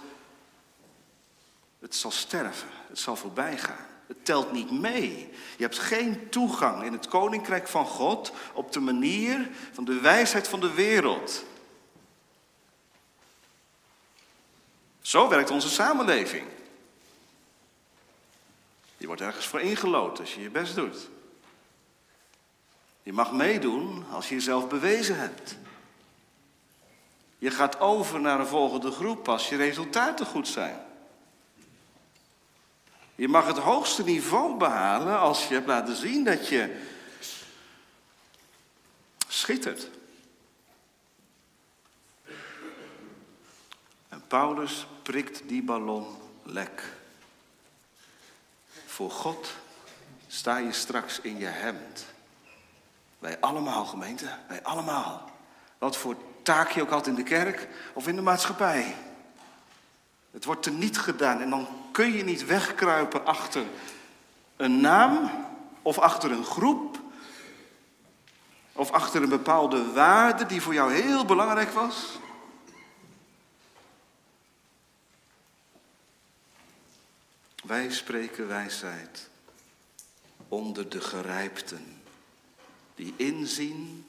het 1.80 1.96
zal 1.96 2.12
sterven, 2.12 2.68
het 2.88 3.00
zal 3.00 3.16
voorbij 3.16 3.58
gaan. 3.58 3.87
Het 4.08 4.26
telt 4.26 4.52
niet 4.52 4.72
mee. 4.72 5.34
Je 5.58 5.64
hebt 5.64 5.80
geen 5.80 6.30
toegang 6.30 6.84
in 6.84 6.92
het 6.92 7.08
koninkrijk 7.08 7.68
van 7.68 7.86
God 7.86 8.32
op 8.54 8.72
de 8.72 8.80
manier 8.80 9.50
van 9.72 9.86
de 9.86 10.00
wijsheid 10.00 10.48
van 10.48 10.60
de 10.60 10.74
wereld. 10.74 11.46
Zo 15.02 15.30
werkt 15.30 15.52
onze 15.52 15.70
samenleving. 15.70 16.46
Je 18.98 19.08
wordt 19.08 19.22
ergens 19.22 19.48
voor 19.48 19.60
ingelood 19.60 20.20
als 20.20 20.34
je 20.34 20.42
je 20.42 20.50
best 20.50 20.76
doet. 20.76 21.10
Je 23.04 23.14
mag 23.14 23.32
meedoen 23.32 24.06
als 24.12 24.30
je 24.30 24.36
jezelf 24.36 24.68
bewezen 24.68 25.20
hebt. 25.20 25.58
Je 27.38 27.52
gaat 27.52 27.80
over 27.80 28.20
naar 28.20 28.40
een 28.40 28.48
volgende 28.48 28.92
groep 28.92 29.30
als 29.30 29.50
je 29.50 29.56
resultaten 29.56 30.26
goed 30.26 30.48
zijn. 30.48 30.87
Je 33.18 33.28
mag 33.28 33.48
het 33.48 33.58
hoogste 33.58 34.04
niveau 34.04 34.58
behalen 34.58 35.20
als 35.20 35.48
je 35.48 35.54
hebt 35.54 35.68
laten 35.68 35.96
zien 35.96 36.24
dat 36.24 36.48
je 36.48 36.82
schittert. 39.28 39.90
En 44.10 44.24
Paulus 44.28 44.88
prikt 45.04 45.42
die 45.48 45.64
ballon 45.64 46.06
lek. 46.44 46.84
Voor 48.86 49.12
God 49.12 49.54
sta 50.28 50.58
je 50.58 50.74
straks 50.74 51.20
in 51.20 51.38
je 51.38 51.46
hemd. 51.46 52.06
Wij 53.20 53.40
allemaal, 53.40 53.86
gemeente, 53.86 54.38
wij 54.48 54.64
allemaal. 54.64 55.32
Wat 55.78 55.98
voor 55.98 56.16
taak 56.42 56.72
je 56.72 56.82
ook 56.82 56.90
had 56.90 57.08
in 57.08 57.16
de 57.16 57.24
kerk 57.24 57.68
of 57.94 58.08
in 58.08 58.16
de 58.16 58.22
maatschappij. 58.22 58.96
Het 60.32 60.46
wordt 60.46 60.66
er 60.66 60.72
niet 60.72 61.00
gedaan 61.00 61.42
en 61.42 61.50
dan 61.50 61.68
kun 61.98 62.14
je 62.14 62.24
niet 62.24 62.46
wegkruipen 62.46 63.26
achter 63.26 63.66
een 64.56 64.82
naam 64.82 65.32
of 65.82 65.98
achter 66.00 66.32
een 66.32 66.46
groep 66.46 67.00
of 68.74 68.92
achter 68.92 69.22
een 69.22 69.30
bepaalde 69.30 69.92
waarde 69.92 70.46
die 70.46 70.62
voor 70.62 70.74
jou 70.74 70.94
heel 70.94 71.26
belangrijk 71.26 71.70
was. 71.70 72.20
Wij 77.64 77.92
spreken 77.92 78.48
wijsheid 78.48 79.30
onder 80.48 80.90
de 80.90 81.02
gerijpten, 81.02 82.02
die 82.96 83.14
inzien 83.16 84.06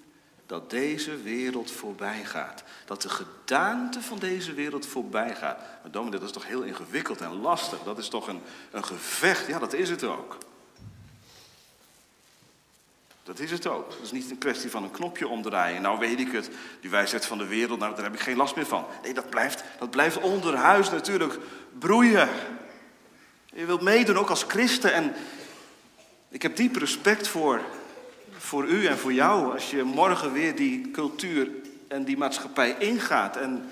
dat 0.48 0.70
deze 0.70 1.22
wereld 1.22 1.70
voorbij 1.70 2.24
gaat. 2.24 2.62
Dat 2.84 3.02
de 3.02 3.08
gedaante 3.08 4.02
van 4.02 4.18
deze 4.18 4.54
wereld 4.54 4.86
voorbij 4.86 5.34
gaat. 5.34 5.58
Maar 5.82 5.90
dominee, 5.90 6.18
dat 6.18 6.28
is 6.28 6.34
toch 6.34 6.46
heel 6.46 6.62
ingewikkeld 6.62 7.20
en 7.20 7.40
lastig. 7.40 7.78
Dat 7.82 7.98
is 7.98 8.08
toch 8.08 8.28
een, 8.28 8.40
een 8.70 8.84
gevecht. 8.84 9.46
Ja, 9.46 9.58
dat 9.58 9.72
is 9.72 9.90
het 9.90 10.04
ook. 10.04 10.38
Dat 13.22 13.38
is 13.38 13.50
het 13.50 13.66
ook. 13.66 13.90
Dat 13.90 14.00
is 14.02 14.12
niet 14.12 14.30
een 14.30 14.38
kwestie 14.38 14.70
van 14.70 14.82
een 14.82 14.90
knopje 14.90 15.28
omdraaien. 15.28 15.82
Nou 15.82 15.98
weet 15.98 16.20
ik 16.20 16.32
het, 16.32 16.50
die 16.80 16.90
wijsheid 16.90 17.26
van 17.26 17.38
de 17.38 17.46
wereld, 17.46 17.78
nou, 17.78 17.94
daar 17.94 18.04
heb 18.04 18.14
ik 18.14 18.20
geen 18.20 18.36
last 18.36 18.56
meer 18.56 18.66
van. 18.66 18.86
Nee, 19.02 19.14
dat 19.14 19.30
blijft, 19.30 19.64
dat 19.78 19.90
blijft 19.90 20.20
onderhuis 20.20 20.90
natuurlijk 20.90 21.38
broeien. 21.78 22.28
Je 23.44 23.64
wilt 23.64 23.82
meedoen 23.82 24.18
ook 24.18 24.30
als 24.30 24.42
christen. 24.42 24.92
En 24.92 25.14
ik 26.28 26.42
heb 26.42 26.56
diep 26.56 26.76
respect 26.76 27.28
voor 27.28 27.60
voor 28.38 28.66
u 28.66 28.86
en 28.86 28.98
voor 28.98 29.12
jou 29.12 29.52
als 29.52 29.70
je 29.70 29.82
morgen 29.82 30.32
weer 30.32 30.56
die 30.56 30.90
cultuur 30.90 31.50
en 31.88 32.04
die 32.04 32.16
maatschappij 32.16 32.76
ingaat 32.78 33.36
en 33.36 33.70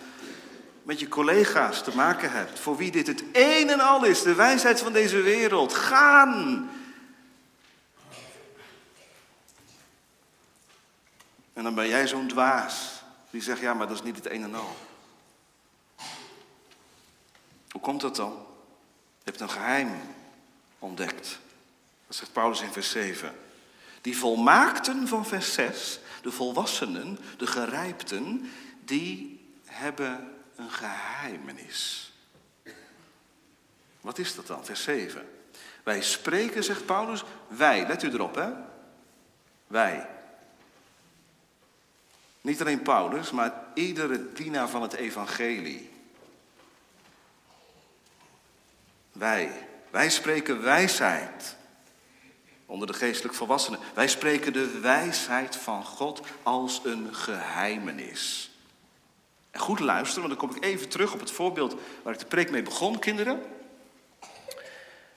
met 0.82 1.00
je 1.00 1.08
collega's 1.08 1.82
te 1.82 1.96
maken 1.96 2.32
hebt, 2.32 2.58
voor 2.58 2.76
wie 2.76 2.90
dit 2.90 3.06
het 3.06 3.24
een 3.32 3.70
en 3.70 3.80
al 3.80 4.04
is, 4.04 4.22
de 4.22 4.34
wijsheid 4.34 4.80
van 4.80 4.92
deze 4.92 5.20
wereld. 5.20 5.74
Gaan! 5.74 6.70
En 11.52 11.62
dan 11.62 11.74
ben 11.74 11.88
jij 11.88 12.08
zo'n 12.08 12.28
dwaas 12.28 13.02
die 13.30 13.42
zegt, 13.42 13.60
ja, 13.60 13.74
maar 13.74 13.86
dat 13.86 13.96
is 13.96 14.02
niet 14.02 14.16
het 14.16 14.30
een 14.30 14.42
en 14.42 14.54
al. 14.54 14.76
Hoe 17.70 17.80
komt 17.80 18.00
dat 18.00 18.16
dan? 18.16 18.32
Je 19.18 19.30
hebt 19.30 19.40
een 19.40 19.50
geheim 19.50 19.90
ontdekt. 20.78 21.38
Dat 22.06 22.16
zegt 22.16 22.32
Paulus 22.32 22.60
in 22.60 22.72
vers 22.72 22.90
7. 22.90 23.45
Die 24.06 24.18
volmaakten 24.18 25.08
van 25.08 25.26
vers 25.26 25.52
6, 25.52 26.00
de 26.22 26.30
volwassenen, 26.30 27.18
de 27.36 27.46
gerijpten, 27.46 28.50
die 28.84 29.40
hebben 29.64 30.32
een 30.56 30.70
geheimenis. 30.70 32.12
Wat 34.00 34.18
is 34.18 34.34
dat 34.34 34.46
dan? 34.46 34.64
Vers 34.64 34.82
7. 34.82 35.28
Wij 35.82 36.02
spreken, 36.02 36.64
zegt 36.64 36.86
Paulus, 36.86 37.24
wij, 37.48 37.86
let 37.86 38.02
u 38.02 38.08
erop 38.10 38.34
hè. 38.34 38.52
Wij. 39.66 40.08
Niet 42.40 42.60
alleen 42.60 42.82
Paulus, 42.82 43.30
maar 43.30 43.64
iedere 43.74 44.32
dienaar 44.32 44.68
van 44.68 44.82
het 44.82 44.92
evangelie. 44.92 45.90
Wij. 49.12 49.68
Wij 49.90 50.10
spreken 50.10 50.62
wijsheid 50.62 51.56
onder 52.66 52.86
de 52.86 52.92
geestelijk 52.92 53.34
volwassenen. 53.34 53.80
Wij 53.94 54.08
spreken 54.08 54.52
de 54.52 54.78
wijsheid 54.80 55.56
van 55.56 55.84
God 55.84 56.20
als 56.42 56.80
een 56.84 57.14
geheimenis. 57.14 58.50
En 59.50 59.60
goed 59.60 59.80
luisteren, 59.80 60.28
want 60.28 60.40
dan 60.40 60.48
kom 60.48 60.56
ik 60.56 60.64
even 60.64 60.88
terug 60.88 61.12
op 61.12 61.20
het 61.20 61.30
voorbeeld 61.30 61.74
waar 62.02 62.12
ik 62.12 62.18
de 62.18 62.26
preek 62.26 62.50
mee 62.50 62.62
begon, 62.62 62.98
kinderen. 62.98 63.42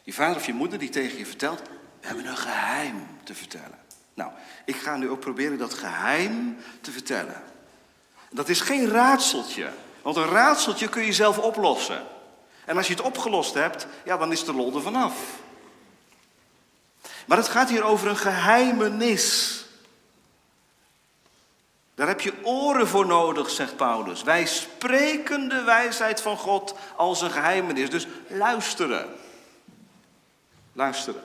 Je 0.03 0.13
vader 0.13 0.35
of 0.35 0.45
je 0.45 0.53
moeder 0.53 0.79
die 0.79 0.89
tegen 0.89 1.17
je 1.17 1.25
vertelt, 1.25 1.61
we 1.99 2.07
hebben 2.07 2.25
een 2.25 2.37
geheim 2.37 3.07
te 3.23 3.35
vertellen. 3.35 3.79
Nou, 4.13 4.31
ik 4.65 4.75
ga 4.75 4.97
nu 4.97 5.09
ook 5.09 5.19
proberen 5.19 5.57
dat 5.57 5.73
geheim 5.73 6.57
te 6.81 6.91
vertellen. 6.91 7.43
Dat 8.31 8.49
is 8.49 8.61
geen 8.61 8.87
raadseltje, 8.87 9.69
want 10.01 10.15
een 10.15 10.29
raadseltje 10.29 10.89
kun 10.89 11.05
je 11.05 11.13
zelf 11.13 11.37
oplossen. 11.37 12.03
En 12.65 12.77
als 12.77 12.87
je 12.87 12.93
het 12.93 13.01
opgelost 13.01 13.53
hebt, 13.53 13.87
ja, 14.05 14.17
dan 14.17 14.31
is 14.31 14.43
de 14.43 14.53
lol 14.53 14.75
er 14.75 14.81
vanaf. 14.81 15.15
Maar 17.29 17.37
het 17.37 17.47
gaat 17.47 17.69
hier 17.69 17.83
over 17.83 18.07
een 18.07 18.17
geheimenis. 18.17 19.55
Daar 21.95 22.07
heb 22.07 22.21
je 22.21 22.43
oren 22.43 22.87
voor 22.87 23.05
nodig, 23.05 23.49
zegt 23.49 23.75
Paulus. 23.75 24.23
Wij 24.23 24.45
spreken 24.45 25.49
de 25.49 25.61
wijsheid 25.61 26.21
van 26.21 26.37
God 26.37 26.75
als 26.95 27.21
een 27.21 27.31
geheimenis. 27.31 27.89
Dus 27.89 28.07
luisteren. 28.27 29.15
Luisteren. 30.73 31.23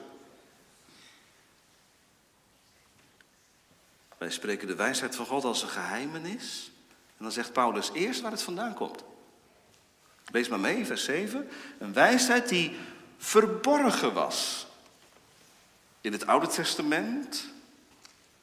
Wij 4.19 4.31
spreken 4.31 4.67
de 4.67 4.75
wijsheid 4.75 5.17
van 5.17 5.27
God 5.27 5.45
als 5.45 5.63
een 5.63 5.69
geheimenis. 5.69 6.71
En 7.17 7.25
dan 7.25 7.33
zegt 7.33 7.53
Paulus 7.53 7.91
eerst 7.93 8.21
waar 8.21 8.31
het 8.31 8.43
vandaan 8.43 8.75
komt. 8.75 9.05
Lees 10.33 10.49
maar 10.49 10.61
mee, 10.61 10.87
vers 10.87 11.05
7. 11.05 11.49
Een 11.79 11.93
wijsheid 11.93 12.49
die 12.49 12.77
verborgen 13.19 14.13
was. 14.13 14.67
In 16.05 16.13
het 16.13 16.27
Oude 16.27 16.47
Testament 16.47 17.45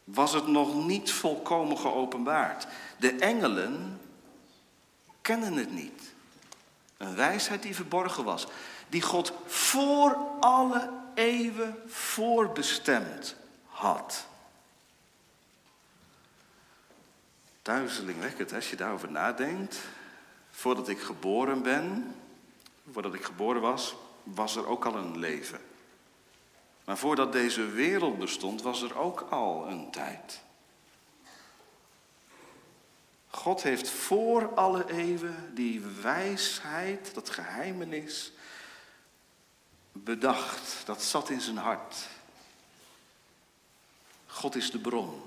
was 0.04 0.34
het 0.34 0.48
nog 0.48 0.86
niet 0.86 1.12
volkomen 1.12 1.78
geopenbaard. 1.78 2.68
De 2.98 3.16
engelen 3.16 4.02
kennen 5.22 5.54
het 5.54 5.72
niet. 5.72 6.14
Een 6.98 7.16
wijsheid 7.16 7.62
die 7.62 7.76
verborgen 7.76 8.24
was. 8.24 8.48
Die 8.90 9.02
God 9.02 9.34
voor 9.46 10.18
alle 10.40 10.90
eeuwen 11.14 11.76
voorbestemd 11.88 13.36
had. 13.66 14.26
Duizelingwekkend 17.62 18.54
als 18.54 18.70
je 18.70 18.76
daarover 18.76 19.12
nadenkt. 19.12 19.80
Voordat 20.52 20.88
ik 20.88 21.00
geboren 21.00 21.62
ben, 21.62 22.16
voordat 22.92 23.14
ik 23.14 23.24
geboren 23.24 23.62
was, 23.62 23.96
was 24.24 24.56
er 24.56 24.68
ook 24.68 24.86
al 24.86 24.96
een 24.96 25.18
leven. 25.18 25.71
Maar 26.92 27.00
voordat 27.00 27.32
deze 27.32 27.66
wereld 27.66 28.18
bestond, 28.18 28.62
was 28.62 28.82
er 28.82 28.98
ook 28.98 29.22
al 29.22 29.68
een 29.68 29.92
tijd. 29.92 30.42
God 33.30 33.64
heeft 33.64 33.90
voor 33.90 34.54
alle 34.56 34.92
eeuwen 34.92 35.56
die 35.56 35.80
wijsheid, 35.80 37.14
dat 37.14 37.30
geheimenis, 37.30 38.32
bedacht. 39.92 40.86
Dat 40.86 41.04
zat 41.04 41.30
in 41.30 41.42
zijn 41.42 41.58
hart. 41.58 42.08
God 44.26 44.56
is 44.56 44.72
de 44.72 44.80
bron. 44.80 45.22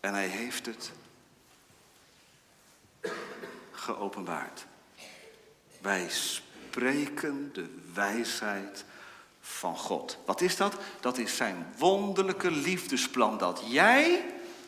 En 0.00 0.14
hij 0.14 0.28
heeft 0.28 0.66
het 0.66 0.92
geopenbaard. 3.72 4.66
Wij 5.80 6.10
spreken 6.78 7.50
de 7.52 7.66
wijsheid 7.94 8.84
van 9.40 9.76
God. 9.76 10.18
Wat 10.26 10.40
is 10.40 10.56
dat? 10.56 10.74
Dat 11.00 11.18
is 11.18 11.36
zijn 11.36 11.66
wonderlijke 11.78 12.50
liefdesplan 12.50 13.38
dat 13.38 13.62
jij, 13.66 14.24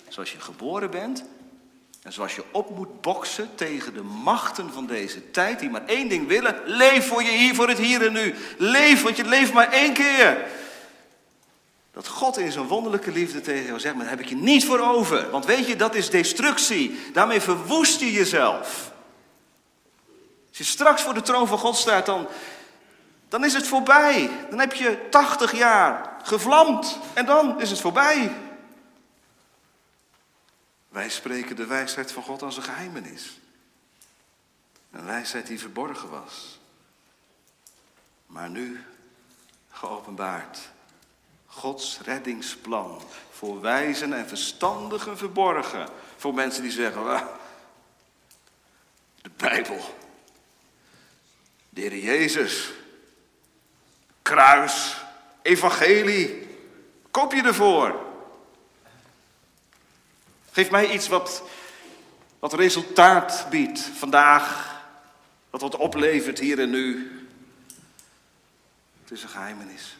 zoals 0.09 0.33
je 0.33 0.41
geboren 0.41 0.91
bent, 0.91 1.25
en 2.03 2.13
zoals 2.13 2.35
je 2.35 2.45
op 2.51 2.77
moet 2.77 3.01
boksen 3.01 3.49
tegen 3.55 3.95
de 3.95 4.03
machten 4.03 4.73
van 4.73 4.87
deze 4.87 5.31
tijd, 5.31 5.59
die 5.61 5.71
maar 5.71 5.87
één 5.87 6.09
ding 6.09 6.29
willen, 6.29 6.61
leef 6.65 7.07
voor 7.07 7.23
je 7.23 7.31
hier, 7.31 7.55
voor 7.55 7.69
het 7.69 7.79
hier 7.79 8.07
en 8.07 8.13
nu. 8.13 8.35
Leef, 8.59 9.03
want 9.03 9.17
je 9.17 9.25
leeft 9.25 9.53
maar 9.53 9.73
één 9.73 9.93
keer. 9.93 10.47
Dat 11.93 12.09
God 12.09 12.39
in 12.39 12.53
zijn 12.53 12.67
wonderlijke 12.67 13.13
liefde 13.13 13.41
tegen 13.41 13.67
jou 13.67 13.81
zegt, 13.81 13.95
maar 13.95 14.05
daar 14.05 14.17
heb 14.17 14.23
ik 14.25 14.29
je 14.29 14.37
niet 14.37 14.65
voor 14.65 14.79
over. 14.79 15.31
Want 15.31 15.45
weet 15.45 15.67
je, 15.67 15.77
dat 15.77 15.95
is 15.95 16.11
destructie. 16.11 16.99
Daarmee 17.13 17.41
verwoest 17.41 18.01
je 18.01 18.13
jezelf. 18.13 18.93
Je 20.61 20.67
straks 20.67 21.03
voor 21.03 21.15
de 21.15 21.23
troon 21.23 21.47
van 21.47 21.59
God 21.59 21.77
staat, 21.77 22.07
dan, 22.07 22.29
dan 23.29 23.45
is 23.45 23.53
het 23.53 23.67
voorbij. 23.67 24.31
Dan 24.51 24.59
heb 24.59 24.73
je 24.73 25.09
80 25.11 25.53
jaar 25.57 26.17
gevlamd 26.23 26.99
en 27.15 27.27
dan 27.27 27.61
is 27.61 27.71
het 27.71 27.81
voorbij. 27.81 28.37
Wij 30.89 31.09
spreken 31.09 31.57
de 31.57 31.67
wijsheid 31.67 32.13
van 32.13 32.23
God 32.23 32.43
als 32.43 32.57
een 32.57 32.63
geheimenis. 32.63 33.41
Een 34.91 35.05
wijsheid 35.05 35.47
die 35.47 35.59
verborgen 35.59 36.11
was. 36.11 36.61
Maar 38.27 38.51
nu 38.51 38.85
geopenbaard. 39.71 40.59
Gods 41.47 42.01
reddingsplan 42.05 43.03
voor 43.31 43.61
wijzen 43.61 44.13
en 44.13 44.29
verstandigen 44.29 45.19
verborgen. 45.19 45.89
Voor 46.17 46.35
mensen 46.35 46.63
die 46.63 46.73
zeggen, 46.73 47.29
de 49.23 49.31
Bijbel, 49.37 49.99
de 51.71 51.81
Heer 51.81 51.99
Jezus, 51.99 52.71
kruis, 54.23 54.97
evangelie, 55.43 56.49
koop 57.11 57.33
je 57.33 57.43
ervoor? 57.43 58.09
Geef 60.51 60.71
mij 60.71 60.91
iets 60.91 61.09
wat, 61.09 61.43
wat 62.39 62.53
resultaat 62.53 63.47
biedt 63.51 63.81
vandaag, 63.81 64.79
wat 65.51 65.61
wat 65.61 65.77
oplevert 65.77 66.39
hier 66.39 66.59
en 66.59 66.71
nu. 66.71 67.19
Het 69.03 69.11
is 69.11 69.23
een 69.23 69.29
geheimenis. 69.29 69.97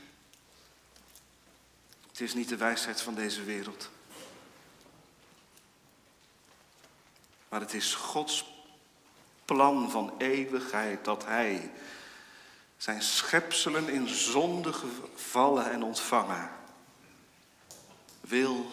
Het 2.09 2.21
is 2.21 2.35
niet 2.35 2.49
de 2.49 2.57
wijsheid 2.57 3.01
van 3.01 3.15
deze 3.15 3.45
wereld. 3.45 3.91
Maar 7.49 7.61
het 7.61 7.75
is 7.75 7.95
Gods 7.95 8.60
plan 9.55 9.91
van 9.91 10.13
eeuwigheid 10.19 11.05
dat 11.05 11.25
Hij 11.25 11.71
zijn 12.77 13.03
schepselen 13.03 13.89
in 13.89 14.09
zonde 14.09 14.73
gevallen 14.73 15.71
en 15.71 15.83
ontvangen 15.83 16.51
wil 18.21 18.67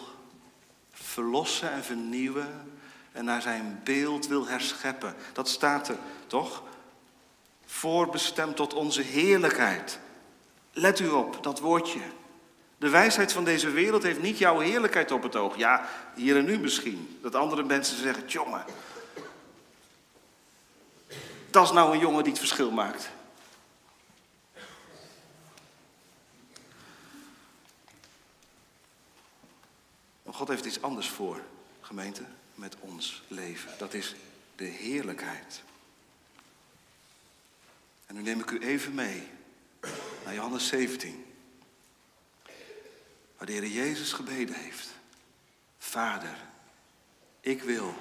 verlossen 0.92 1.72
en 1.72 1.84
vernieuwen 1.84 2.72
en 3.12 3.24
naar 3.24 3.42
zijn 3.42 3.80
beeld 3.84 4.26
wil 4.26 4.46
herscheppen. 4.46 5.14
Dat 5.32 5.48
staat 5.48 5.88
er, 5.88 5.96
toch? 6.26 6.62
Voorbestemd 7.66 8.56
tot 8.56 8.74
onze 8.74 9.02
heerlijkheid. 9.02 9.98
Let 10.72 10.98
u 10.98 11.08
op, 11.08 11.42
dat 11.42 11.60
woordje. 11.60 12.00
De 12.76 12.88
wijsheid 12.88 13.32
van 13.32 13.44
deze 13.44 13.70
wereld 13.70 14.02
heeft 14.02 14.22
niet 14.22 14.38
jouw 14.38 14.58
heerlijkheid 14.58 15.10
op 15.10 15.22
het 15.22 15.36
oog. 15.36 15.56
Ja, 15.56 15.88
hier 16.14 16.36
en 16.36 16.44
nu 16.44 16.58
misschien. 16.58 17.18
Dat 17.22 17.34
andere 17.34 17.62
mensen 17.62 17.96
zeggen, 17.96 18.26
jongen. 18.26 18.64
Dat 21.50 21.64
is 21.64 21.72
nou 21.72 21.92
een 21.92 21.98
jongen 21.98 22.22
die 22.22 22.32
het 22.32 22.40
verschil 22.40 22.70
maakt. 22.70 23.10
Maar 30.22 30.34
God 30.34 30.48
heeft 30.48 30.64
iets 30.64 30.82
anders 30.82 31.08
voor, 31.08 31.40
gemeente, 31.80 32.22
met 32.54 32.76
ons 32.80 33.22
leven. 33.28 33.70
Dat 33.78 33.94
is 33.94 34.14
de 34.56 34.64
heerlijkheid. 34.64 35.62
En 38.06 38.14
nu 38.14 38.22
neem 38.22 38.40
ik 38.40 38.50
u 38.50 38.58
even 38.58 38.94
mee 38.94 39.28
naar 40.24 40.34
Johannes 40.34 40.66
17. 40.66 41.24
Waar 43.36 43.46
de 43.46 43.52
Heer 43.52 43.66
Jezus 43.66 44.12
gebeden 44.12 44.54
heeft. 44.54 44.88
Vader, 45.78 46.36
ik 47.40 47.62
wil 47.62 47.94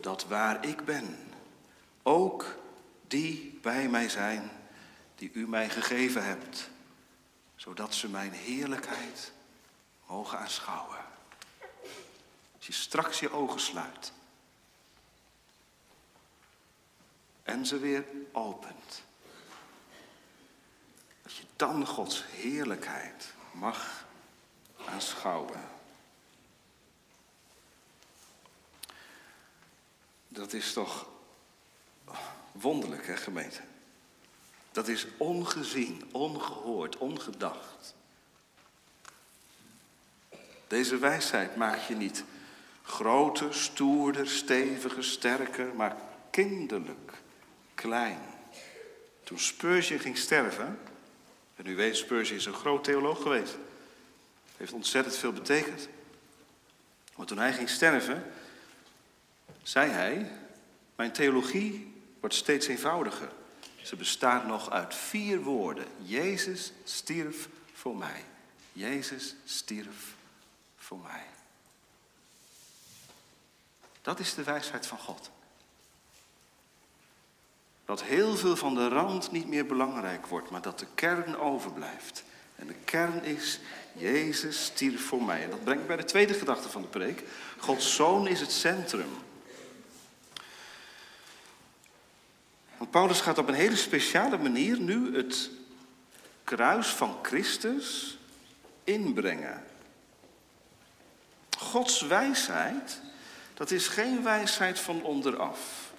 dat 0.00 0.26
waar 0.26 0.66
ik 0.66 0.84
ben, 0.84 1.18
ook 2.02 2.58
die 3.10 3.58
bij 3.62 3.88
mij 3.88 4.08
zijn 4.08 4.50
die 5.14 5.30
u 5.32 5.48
mij 5.48 5.70
gegeven 5.70 6.24
hebt, 6.24 6.70
zodat 7.56 7.94
ze 7.94 8.08
mijn 8.08 8.32
heerlijkheid 8.32 9.32
mogen 10.06 10.38
aanschouwen. 10.38 10.98
Als 12.56 12.66
je 12.66 12.72
straks 12.72 13.20
je 13.20 13.30
ogen 13.30 13.60
sluit 13.60 14.12
en 17.42 17.66
ze 17.66 17.78
weer 17.78 18.04
opent, 18.32 19.02
dat 21.22 21.36
je 21.36 21.44
dan 21.56 21.86
Gods 21.86 22.24
heerlijkheid 22.26 23.34
mag 23.52 24.06
aanschouwen. 24.86 25.68
Dat 30.28 30.52
is 30.52 30.72
toch 30.72 31.08
wonderlijk, 32.52 33.06
hè, 33.06 33.16
gemeente? 33.16 33.60
Dat 34.72 34.88
is 34.88 35.06
ongezien, 35.16 36.08
ongehoord, 36.12 36.96
ongedacht. 36.98 37.94
Deze 40.66 40.98
wijsheid 40.98 41.56
maakt 41.56 41.86
je 41.86 41.94
niet 41.94 42.24
groter, 42.82 43.54
stoerder, 43.54 44.28
steviger, 44.28 45.04
sterker, 45.04 45.74
maar 45.74 45.96
kinderlijk, 46.30 47.12
klein. 47.74 48.20
Toen 49.24 49.38
Spurgeon 49.38 49.98
ging 49.98 50.18
sterven, 50.18 50.78
en 51.56 51.66
u 51.66 51.76
weet, 51.76 51.96
Spurgeon 51.96 52.36
is 52.36 52.46
een 52.46 52.52
groot 52.52 52.84
theoloog 52.84 53.22
geweest 53.22 53.56
heeft 54.60 54.72
ontzettend 54.72 55.16
veel 55.16 55.32
betekend. 55.32 55.88
Maar 57.16 57.26
toen 57.26 57.38
hij 57.38 57.52
ging 57.52 57.68
sterven, 57.68 58.24
zei 59.62 59.90
hij: 59.90 60.30
Mijn 60.96 61.12
theologie 61.12 61.89
wordt 62.20 62.34
steeds 62.34 62.66
eenvoudiger. 62.66 63.30
Ze 63.82 63.96
bestaat 63.96 64.46
nog 64.46 64.70
uit 64.70 64.94
vier 64.94 65.40
woorden. 65.40 65.86
Jezus 66.02 66.72
stierf 66.84 67.48
voor 67.72 67.96
mij. 67.96 68.24
Jezus 68.72 69.34
stierf 69.44 70.14
voor 70.76 70.98
mij. 70.98 71.26
Dat 74.02 74.18
is 74.18 74.34
de 74.34 74.42
wijsheid 74.42 74.86
van 74.86 74.98
God. 74.98 75.30
Dat 77.84 78.02
heel 78.02 78.36
veel 78.36 78.56
van 78.56 78.74
de 78.74 78.88
rand 78.88 79.30
niet 79.30 79.48
meer 79.48 79.66
belangrijk 79.66 80.26
wordt, 80.26 80.50
maar 80.50 80.62
dat 80.62 80.78
de 80.78 80.86
kern 80.94 81.36
overblijft. 81.38 82.24
En 82.56 82.66
de 82.66 82.74
kern 82.84 83.24
is, 83.24 83.60
Jezus 83.92 84.64
stierf 84.64 85.06
voor 85.06 85.22
mij. 85.22 85.42
En 85.42 85.50
dat 85.50 85.64
brengt 85.64 85.86
bij 85.86 85.96
de 85.96 86.04
tweede 86.04 86.34
gedachte 86.34 86.68
van 86.68 86.82
de 86.82 86.88
preek. 86.88 87.24
Gods 87.58 87.94
zoon 87.94 88.26
is 88.26 88.40
het 88.40 88.52
centrum. 88.52 89.10
Want 92.80 92.92
Paulus 92.92 93.20
gaat 93.20 93.38
op 93.38 93.48
een 93.48 93.54
hele 93.54 93.76
speciale 93.76 94.38
manier 94.38 94.78
nu 94.78 95.16
het 95.16 95.50
kruis 96.44 96.88
van 96.88 97.18
Christus 97.22 98.18
inbrengen. 98.84 99.64
Gods 101.58 102.00
wijsheid, 102.00 103.00
dat 103.54 103.70
is 103.70 103.88
geen 103.88 104.22
wijsheid 104.22 104.78
van 104.78 105.02
onderaf. 105.02 105.92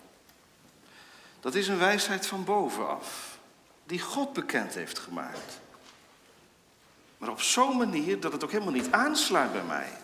Dat 1.40 1.56
is 1.56 1.68
een 1.68 1.78
wijsheid 1.78 2.28
van 2.28 2.44
bovenaf, 2.44 3.38
die 3.84 4.00
God 4.00 4.34
bekend 4.34 4.74
heeft 4.74 5.00
gemaakt. 5.00 5.60
Maar 7.18 7.30
op 7.30 7.42
zo'n 7.42 7.78
manier 7.78 8.20
dat 8.20 8.32
het 8.32 8.44
ook 8.44 8.52
helemaal 8.52 8.74
niet 8.74 8.92
aansluit 8.92 9.52
bij 9.52 9.64
mij. 9.64 9.98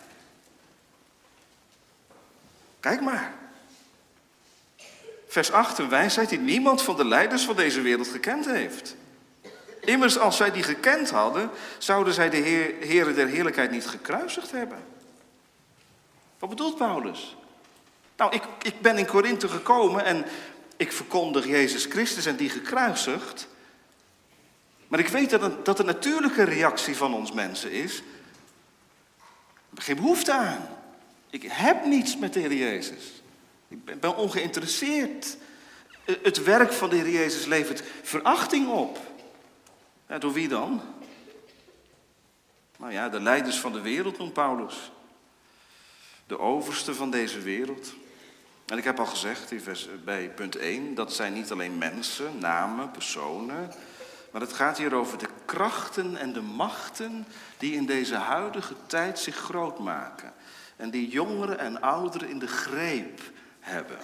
Kijk 2.80 3.00
maar. 3.00 3.37
Vers 5.28 5.52
8, 5.52 5.78
een 5.78 5.88
wijsheid 5.88 6.28
die 6.28 6.38
niemand 6.38 6.82
van 6.82 6.96
de 6.96 7.04
leiders 7.04 7.44
van 7.44 7.56
deze 7.56 7.80
wereld 7.80 8.08
gekend 8.08 8.46
heeft. 8.46 8.96
Immers, 9.80 10.18
als 10.18 10.36
zij 10.36 10.50
die 10.50 10.62
gekend 10.62 11.10
hadden, 11.10 11.50
zouden 11.78 12.14
zij 12.14 12.30
de 12.30 12.36
Heer, 12.36 12.74
Heren 12.80 13.14
der 13.14 13.26
Heerlijkheid 13.26 13.70
niet 13.70 13.86
gekruisigd 13.86 14.50
hebben. 14.50 14.78
Wat 16.38 16.48
bedoelt 16.48 16.76
Paulus? 16.76 17.36
Nou, 18.16 18.34
ik, 18.34 18.42
ik 18.62 18.80
ben 18.80 18.98
in 18.98 19.06
Korinthe 19.06 19.48
gekomen 19.48 20.04
en 20.04 20.24
ik 20.76 20.92
verkondig 20.92 21.46
Jezus 21.46 21.84
Christus 21.84 22.26
en 22.26 22.36
die 22.36 22.50
gekruisigd. 22.50 23.48
Maar 24.88 24.98
ik 24.98 25.08
weet 25.08 25.30
dat, 25.30 25.42
een, 25.42 25.56
dat 25.62 25.76
de 25.76 25.84
natuurlijke 25.84 26.42
reactie 26.42 26.96
van 26.96 27.14
ons 27.14 27.32
mensen 27.32 27.70
is. 27.70 28.02
Geen 29.74 29.96
behoefte 29.96 30.32
aan. 30.32 30.68
Ik 31.30 31.42
heb 31.48 31.84
niets 31.84 32.16
met 32.16 32.32
de 32.32 32.40
Heer 32.40 32.54
Jezus. 32.54 33.17
Ik 33.68 34.00
ben 34.00 34.16
ongeïnteresseerd. 34.16 35.36
Het 36.04 36.42
werk 36.42 36.72
van 36.72 36.90
de 36.90 36.96
Heer 36.96 37.10
Jezus 37.10 37.44
levert 37.44 37.82
verachting 38.02 38.68
op. 38.68 38.98
Door 40.18 40.32
wie 40.32 40.48
dan? 40.48 40.82
Nou 42.78 42.92
ja, 42.92 43.08
de 43.08 43.20
leiders 43.20 43.58
van 43.58 43.72
de 43.72 43.80
wereld 43.80 44.18
noemt 44.18 44.32
Paulus. 44.32 44.92
De 46.26 46.38
overste 46.38 46.94
van 46.94 47.10
deze 47.10 47.40
wereld. 47.40 47.94
En 48.66 48.78
ik 48.78 48.84
heb 48.84 48.98
al 48.98 49.06
gezegd 49.06 49.52
bij 50.04 50.30
punt 50.30 50.56
1, 50.56 50.94
dat 50.94 51.12
zijn 51.12 51.32
niet 51.32 51.50
alleen 51.50 51.78
mensen, 51.78 52.38
namen, 52.38 52.90
personen. 52.90 53.72
Maar 54.30 54.40
het 54.40 54.52
gaat 54.52 54.78
hier 54.78 54.94
over 54.94 55.18
de 55.18 55.28
krachten 55.44 56.16
en 56.16 56.32
de 56.32 56.40
machten 56.40 57.26
die 57.58 57.74
in 57.74 57.86
deze 57.86 58.14
huidige 58.14 58.74
tijd 58.86 59.18
zich 59.18 59.36
groot 59.36 59.78
maken. 59.78 60.32
En 60.76 60.90
die 60.90 61.08
jongeren 61.08 61.58
en 61.58 61.80
ouderen 61.80 62.28
in 62.28 62.38
de 62.38 62.46
greep 62.46 63.20
hebben. 63.68 63.98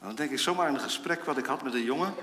dan 0.00 0.14
denk 0.14 0.30
ik 0.30 0.38
zomaar 0.38 0.66
aan 0.66 0.74
een 0.74 0.80
gesprek 0.80 1.24
wat 1.24 1.38
ik 1.38 1.46
had 1.46 1.62
met 1.62 1.74
een 1.74 1.84
jongen. 1.84 2.14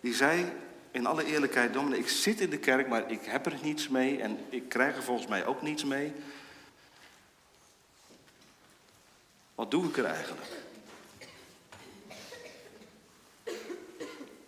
Die 0.00 0.14
zei 0.14 0.52
in 0.90 1.06
alle 1.06 1.24
eerlijkheid, 1.24 1.72
dominee, 1.72 1.98
ik 1.98 2.08
zit 2.08 2.40
in 2.40 2.50
de 2.50 2.58
kerk, 2.58 2.88
maar 2.88 3.10
ik 3.10 3.24
heb 3.24 3.46
er 3.46 3.58
niets 3.62 3.88
mee. 3.88 4.22
En 4.22 4.38
ik 4.48 4.68
krijg 4.68 4.96
er 4.96 5.02
volgens 5.02 5.28
mij 5.28 5.46
ook 5.46 5.62
niets 5.62 5.84
mee. 5.84 6.12
Wat 9.54 9.70
doe 9.70 9.88
ik 9.88 9.96
er 9.96 10.04
eigenlijk? 10.04 10.46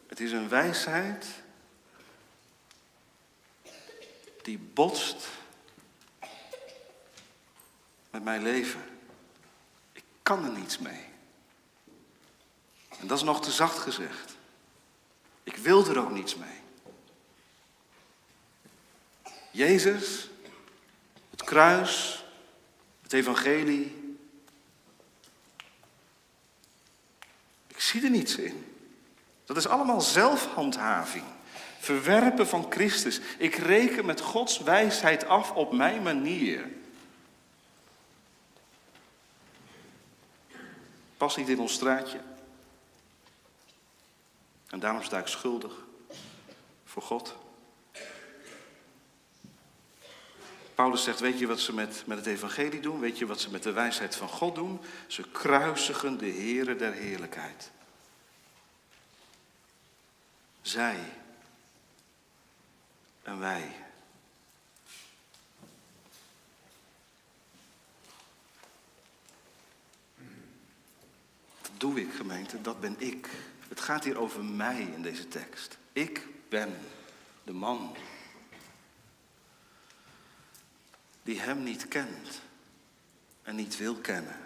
Het 0.06 0.20
is 0.20 0.32
een 0.32 0.48
wijsheid 0.48 1.26
die 4.42 4.58
botst 4.58 5.28
met 8.10 8.24
mijn 8.24 8.42
leven. 8.42 8.97
Kan 10.28 10.44
er 10.44 10.50
niets 10.50 10.78
mee. 10.78 11.04
En 13.00 13.06
dat 13.06 13.16
is 13.16 13.24
nog 13.24 13.42
te 13.42 13.50
zacht 13.50 13.78
gezegd. 13.78 14.36
Ik 15.42 15.56
wil 15.56 15.86
er 15.86 15.98
ook 15.98 16.10
niets 16.10 16.36
mee. 16.36 16.60
Jezus, 19.50 20.28
het 21.30 21.44
kruis, 21.44 22.24
het 23.02 23.12
evangelie. 23.12 24.16
Ik 27.66 27.80
zie 27.80 28.04
er 28.04 28.10
niets 28.10 28.36
in. 28.36 28.74
Dat 29.44 29.56
is 29.56 29.68
allemaal 29.68 30.00
zelfhandhaving. 30.00 31.24
Verwerpen 31.78 32.48
van 32.48 32.66
Christus. 32.70 33.20
Ik 33.38 33.54
reken 33.54 34.06
met 34.06 34.20
Gods 34.20 34.58
wijsheid 34.58 35.24
af 35.24 35.52
op 35.52 35.72
mijn 35.72 36.02
manier. 36.02 36.77
Pas 41.18 41.36
niet 41.36 41.48
in 41.48 41.60
ons 41.60 41.72
straatje. 41.72 42.20
En 44.66 44.80
daarom 44.80 45.02
sta 45.02 45.18
ik 45.18 45.26
schuldig 45.26 45.72
voor 46.84 47.02
God. 47.02 47.36
Paulus 50.74 51.02
zegt, 51.02 51.20
weet 51.20 51.38
je 51.38 51.46
wat 51.46 51.60
ze 51.60 51.74
met, 51.74 52.02
met 52.06 52.18
het 52.18 52.26
evangelie 52.26 52.80
doen? 52.80 53.00
Weet 53.00 53.18
je 53.18 53.26
wat 53.26 53.40
ze 53.40 53.50
met 53.50 53.62
de 53.62 53.72
wijsheid 53.72 54.16
van 54.16 54.28
God 54.28 54.54
doen? 54.54 54.80
Ze 55.06 55.22
kruisigen 55.30 56.18
de 56.18 56.30
Here 56.30 56.76
der 56.76 56.92
heerlijkheid. 56.92 57.70
Zij 60.62 60.98
en 63.22 63.38
wij. 63.38 63.87
Doe 71.78 72.00
ik, 72.00 72.12
gemeente, 72.12 72.60
dat 72.60 72.80
ben 72.80 72.94
ik. 72.98 73.28
Het 73.68 73.80
gaat 73.80 74.04
hier 74.04 74.18
over 74.18 74.44
mij 74.44 74.80
in 74.80 75.02
deze 75.02 75.28
tekst. 75.28 75.78
Ik 75.92 76.26
ben 76.48 76.78
de 77.44 77.52
man 77.52 77.96
die 81.22 81.40
hem 81.40 81.62
niet 81.62 81.88
kent 81.88 82.40
en 83.42 83.56
niet 83.56 83.76
wil 83.76 83.94
kennen. 83.94 84.36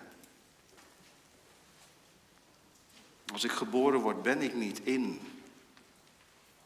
Als 3.32 3.44
ik 3.44 3.50
geboren 3.50 4.00
word, 4.00 4.22
ben 4.22 4.42
ik 4.42 4.54
niet 4.54 4.80
in 4.80 5.20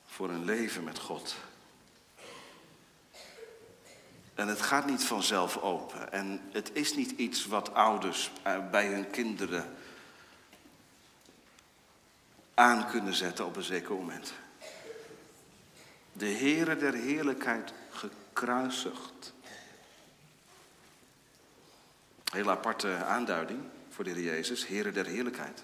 voor 0.07 0.31
een 0.31 0.45
leven 0.45 0.85
met 0.85 0.99
God. 0.99 1.37
En 4.35 4.49
het 4.49 4.63
gaat 4.63 4.87
niet 4.87 5.05
vanzelf 5.05 5.57
open. 5.57 6.13
En 6.13 6.41
het 6.53 6.71
is 6.73 6.95
niet 6.95 7.11
iets 7.11 7.47
wat 7.47 7.75
ouders 7.75 8.31
eh, 8.43 8.71
bij 8.71 8.87
hun 8.87 9.11
kinderen 9.11 9.77
aan 12.57 12.87
kunnen 12.87 13.15
zetten 13.15 13.47
op 13.47 13.57
een 13.57 13.63
zeker 13.63 13.95
moment. 13.95 14.33
De 16.13 16.29
Heere 16.29 16.77
der 16.77 16.95
Heerlijkheid 16.95 17.73
gekruisigd. 17.91 19.33
Heel 22.33 22.51
aparte 22.51 22.95
aanduiding 22.95 23.61
voor 23.91 24.05
de 24.05 24.11
Heer 24.11 24.23
Jezus, 24.23 24.67
Heere 24.67 24.93
der 24.93 25.07
Heerlijkheid. 25.07 25.63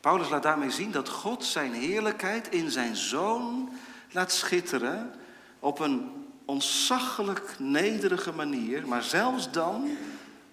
Paulus 0.00 0.28
laat 0.28 0.42
daarmee 0.42 0.70
zien 0.70 0.90
dat 0.90 1.08
God 1.08 1.44
zijn 1.44 1.72
heerlijkheid 1.72 2.48
in 2.48 2.70
zijn 2.70 2.96
zoon 2.96 3.72
laat 4.10 4.32
schitteren 4.32 5.14
op 5.58 5.78
een 5.78 6.26
ontzaglijk 6.44 7.58
nederige 7.58 8.32
manier, 8.32 8.88
maar 8.88 9.02
zelfs 9.02 9.50
dan 9.50 9.96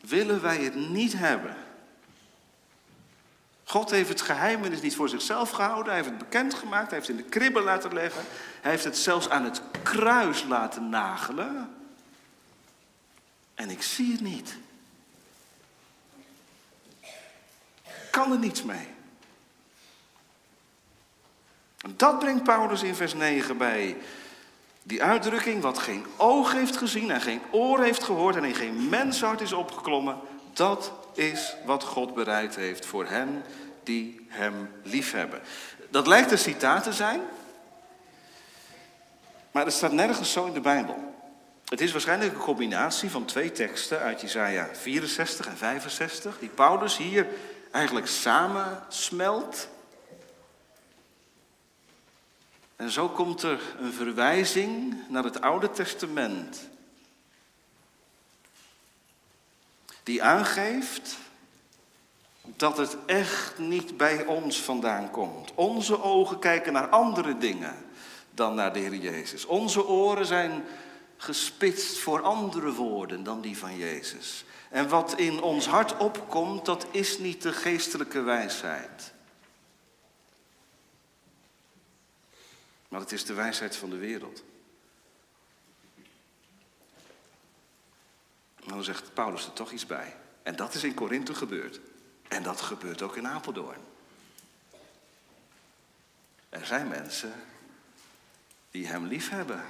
willen 0.02 0.42
wij 0.42 0.64
het 0.64 0.76
niet 0.76 1.14
hebben. 1.14 1.64
God 3.65 3.89
heeft 3.89 4.10
het 4.10 4.21
geheimenis 4.21 4.82
niet 4.82 4.95
voor 4.95 5.10
zichzelf 5.10 5.49
gehouden, 5.49 5.86
hij 5.86 5.95
heeft 5.95 6.10
het 6.10 6.17
bekendgemaakt, 6.17 6.89
hij 6.89 6.97
heeft 6.97 7.08
het 7.08 7.17
in 7.17 7.23
de 7.23 7.30
kribben 7.30 7.63
laten 7.63 7.93
leggen, 7.93 8.23
hij 8.62 8.71
heeft 8.71 8.84
het 8.84 8.97
zelfs 8.97 9.30
aan 9.30 9.43
het 9.43 9.62
kruis 9.84 10.43
laten 10.43 10.89
nagelen. 10.89 11.75
En 13.56 13.69
ik 13.69 13.82
zie 13.82 14.12
het 14.12 14.21
niet. 14.21 14.58
Kan 18.12 18.32
er 18.32 18.39
niets 18.39 18.63
mee. 18.63 18.88
En 21.82 21.93
dat 21.97 22.19
brengt 22.19 22.43
Paulus 22.43 22.84
in 22.84 22.95
vers 22.95 23.13
9 23.13 23.58
bij. 23.58 23.97
Die 24.84 25.04
uitdrukking, 25.04 25.62
wat 25.62 25.78
geen 25.78 26.06
oog 26.17 26.51
heeft 26.51 26.78
gezien 26.78 27.12
en 27.12 27.21
geen 27.21 27.41
oor 27.51 27.84
heeft 27.84 28.04
gehoord 28.04 28.36
en 28.36 28.43
in 28.43 28.56
geen 28.56 28.89
menshart 28.89 29.41
is 29.41 29.54
opgeklommen, 29.54 30.19
dat 30.54 30.91
is 31.17 31.56
wat 31.65 31.84
God 31.84 32.13
bereid 32.13 32.56
heeft 32.56 32.86
voor 32.86 33.06
hen 33.06 33.43
die 33.84 34.25
hem 34.30 34.71
liefhebben. 34.84 35.41
Dat 35.89 36.08
lijkt 36.08 36.32
een 36.32 36.38
citaat 36.38 36.84
te 36.84 36.93
zijn, 36.93 37.21
maar 39.51 39.65
het 39.65 39.73
staat 39.73 39.91
nergens 39.91 40.32
zo 40.32 40.45
in 40.45 40.54
de 40.54 40.62
Bijbel. 40.62 41.13
Het 41.65 41.82
is 41.82 41.91
waarschijnlijk 41.91 42.34
een 42.34 42.39
combinatie 42.39 43.10
van 43.10 43.25
twee 43.25 43.51
teksten 43.51 43.99
uit 43.99 44.21
Isaiah 44.21 44.73
64 44.73 45.47
en 45.47 45.58
65, 45.58 46.39
die 46.39 46.49
Paulus 46.49 46.97
hier 46.97 47.28
eigenlijk 47.71 48.08
samensmelt 48.08 49.69
En 52.75 52.91
zo 52.91 53.10
komt 53.10 53.41
er 53.41 53.60
een 53.80 53.93
verwijzing 53.93 54.95
naar 55.10 55.23
het 55.23 55.41
Oude 55.41 55.71
Testament. 55.71 56.69
Die 60.06 60.24
aangeeft 60.24 61.18
dat 62.41 62.78
het 62.78 62.98
echt 63.06 63.58
niet 63.58 63.98
bij 63.98 64.26
ons 64.26 64.62
vandaan 64.62 65.12
komt. 65.12 65.54
Onze 65.54 66.02
ogen 66.02 66.39
kijken 66.39 66.74
naar 66.74 66.88
andere 66.89 67.38
dingen 67.38 67.86
dan 68.32 68.56
naar 68.56 68.74
de 68.74 68.80
Heer 68.80 68.96
Jezus. 68.96 69.46
Onze 69.46 69.88
oren 69.88 70.26
zijn 70.26 70.63
gespitst 71.18 71.98
voor 71.98 72.22
andere 72.22 72.72
woorden 72.72 73.24
dan 73.24 73.41
die 73.41 73.58
van 73.58 73.78
Jezus. 73.78 74.46
En 74.70 74.89
wat 74.89 75.13
in 75.18 75.41
ons 75.41 75.68
hart 75.68 75.98
opkomt, 75.98 76.65
dat 76.65 76.88
is 76.91 77.18
niet 77.18 77.41
de 77.41 77.54
geestelijke 77.54 78.22
wijsheid. 78.22 79.13
Maar 82.88 83.00
het 83.00 83.12
is 83.12 83.26
de 83.26 83.34
wijsheid 83.34 83.76
van 83.76 83.89
de 83.89 83.98
wereld. 83.98 84.44
En 88.65 88.71
dan 88.71 88.84
zegt 88.84 89.13
Paulus 89.13 89.45
er 89.45 89.54
toch 89.54 89.71
iets 89.71 89.86
bij. 89.86 90.15
En 90.43 90.56
dat 90.56 90.73
is 90.73 90.84
in 90.84 90.93
Korinthe 90.93 91.34
gebeurd. 91.34 91.80
En 92.28 92.43
dat 92.43 92.62
gebeurt 92.62 93.01
ook 93.01 93.15
in 93.15 93.28
Apeldoorn. 93.28 93.80
Er 96.49 96.65
zijn 96.65 96.88
mensen 96.88 97.34
die 98.71 98.88
hem 98.88 99.06
lief 99.06 99.30
hebben. 99.30 99.63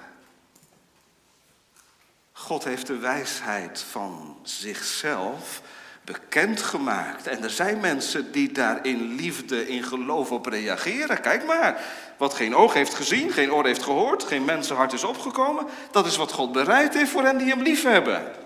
God 2.32 2.64
heeft 2.64 2.88
de 2.88 2.98
wijsheid 2.98 3.80
van 3.80 4.40
zichzelf 4.44 5.62
bekendgemaakt. 6.04 7.28
En 7.28 7.44
er 7.44 7.50
zijn 7.50 7.80
mensen 7.80 8.32
die 8.32 8.52
daar 8.52 8.86
in 8.86 9.16
liefde, 9.16 9.68
in 9.68 9.84
geloof 9.84 10.32
op 10.32 10.46
reageren. 10.46 11.22
Kijk 11.22 11.46
maar, 11.46 11.84
wat 12.18 12.34
geen 12.34 12.56
oog 12.56 12.74
heeft 12.74 12.94
gezien, 12.94 13.32
geen 13.32 13.52
oor 13.52 13.66
heeft 13.66 13.84
gehoord, 13.84 14.24
geen 14.24 14.46
mensenhart 14.46 14.94
is 14.94 15.04
opgekomen. 15.04 15.66
Dat 15.92 16.06
is 16.06 16.18
wat 16.18 16.32
God 16.32 16.52
bereid 16.52 16.94
heeft 16.94 17.12
voor 17.12 17.24
hen 17.24 17.38
die 17.38 17.50
hem 17.50 17.62
lief 17.62 17.84
hebben. 17.84 18.45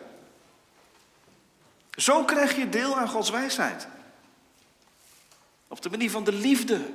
Zo 1.99 2.23
krijg 2.23 2.55
je 2.55 2.69
deel 2.69 2.97
aan 2.97 3.07
Gods 3.07 3.29
wijsheid. 3.29 3.87
Op 5.67 5.81
de 5.81 5.89
manier 5.89 6.11
van 6.11 6.23
de 6.23 6.31
liefde. 6.31 6.93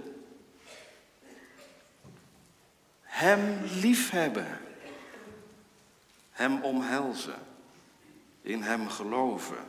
Hem 3.01 3.61
liefhebben. 3.63 4.61
Hem 6.31 6.63
omhelzen. 6.63 7.39
In 8.43 8.63
Hem 8.63 8.89
geloven. 8.89 9.67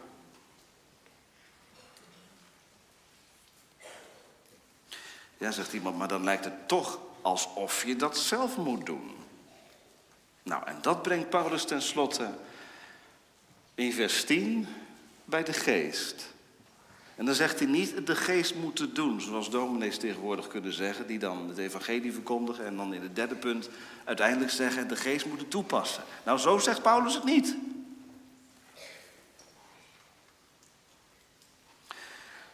Ja, 5.37 5.51
zegt 5.51 5.73
iemand, 5.73 5.97
maar 5.97 6.07
dan 6.07 6.23
lijkt 6.23 6.45
het 6.45 6.67
toch 6.67 6.99
alsof 7.21 7.85
je 7.85 7.95
dat 7.95 8.17
zelf 8.17 8.57
moet 8.57 8.85
doen. 8.85 9.15
Nou, 10.43 10.67
en 10.67 10.77
dat 10.81 11.01
brengt 11.01 11.29
Paulus 11.29 11.65
tenslotte 11.65 12.33
in 13.75 13.93
vers 13.93 14.25
10 14.25 14.67
bij 15.25 15.43
de 15.43 15.53
geest. 15.53 16.33
En 17.15 17.25
dan 17.25 17.35
zegt 17.35 17.59
hij 17.59 17.67
niet 17.67 18.07
de 18.07 18.15
geest 18.15 18.55
moeten 18.55 18.93
doen, 18.93 19.21
zoals 19.21 19.49
dominees 19.49 19.97
tegenwoordig 19.97 20.47
kunnen 20.47 20.73
zeggen, 20.73 21.07
die 21.07 21.19
dan 21.19 21.49
het 21.49 21.57
evangelie 21.57 22.13
verkondigen 22.13 22.65
en 22.65 22.77
dan 22.77 22.93
in 22.93 23.01
het 23.01 23.15
derde 23.15 23.35
punt 23.35 23.69
uiteindelijk 24.03 24.51
zeggen 24.51 24.87
de 24.87 24.95
geest 24.95 25.25
moet 25.25 25.39
het 25.39 25.49
toepassen. 25.49 26.03
Nou, 26.25 26.39
zo 26.39 26.57
zegt 26.57 26.81
Paulus 26.81 27.13
het 27.13 27.23
niet. 27.23 27.55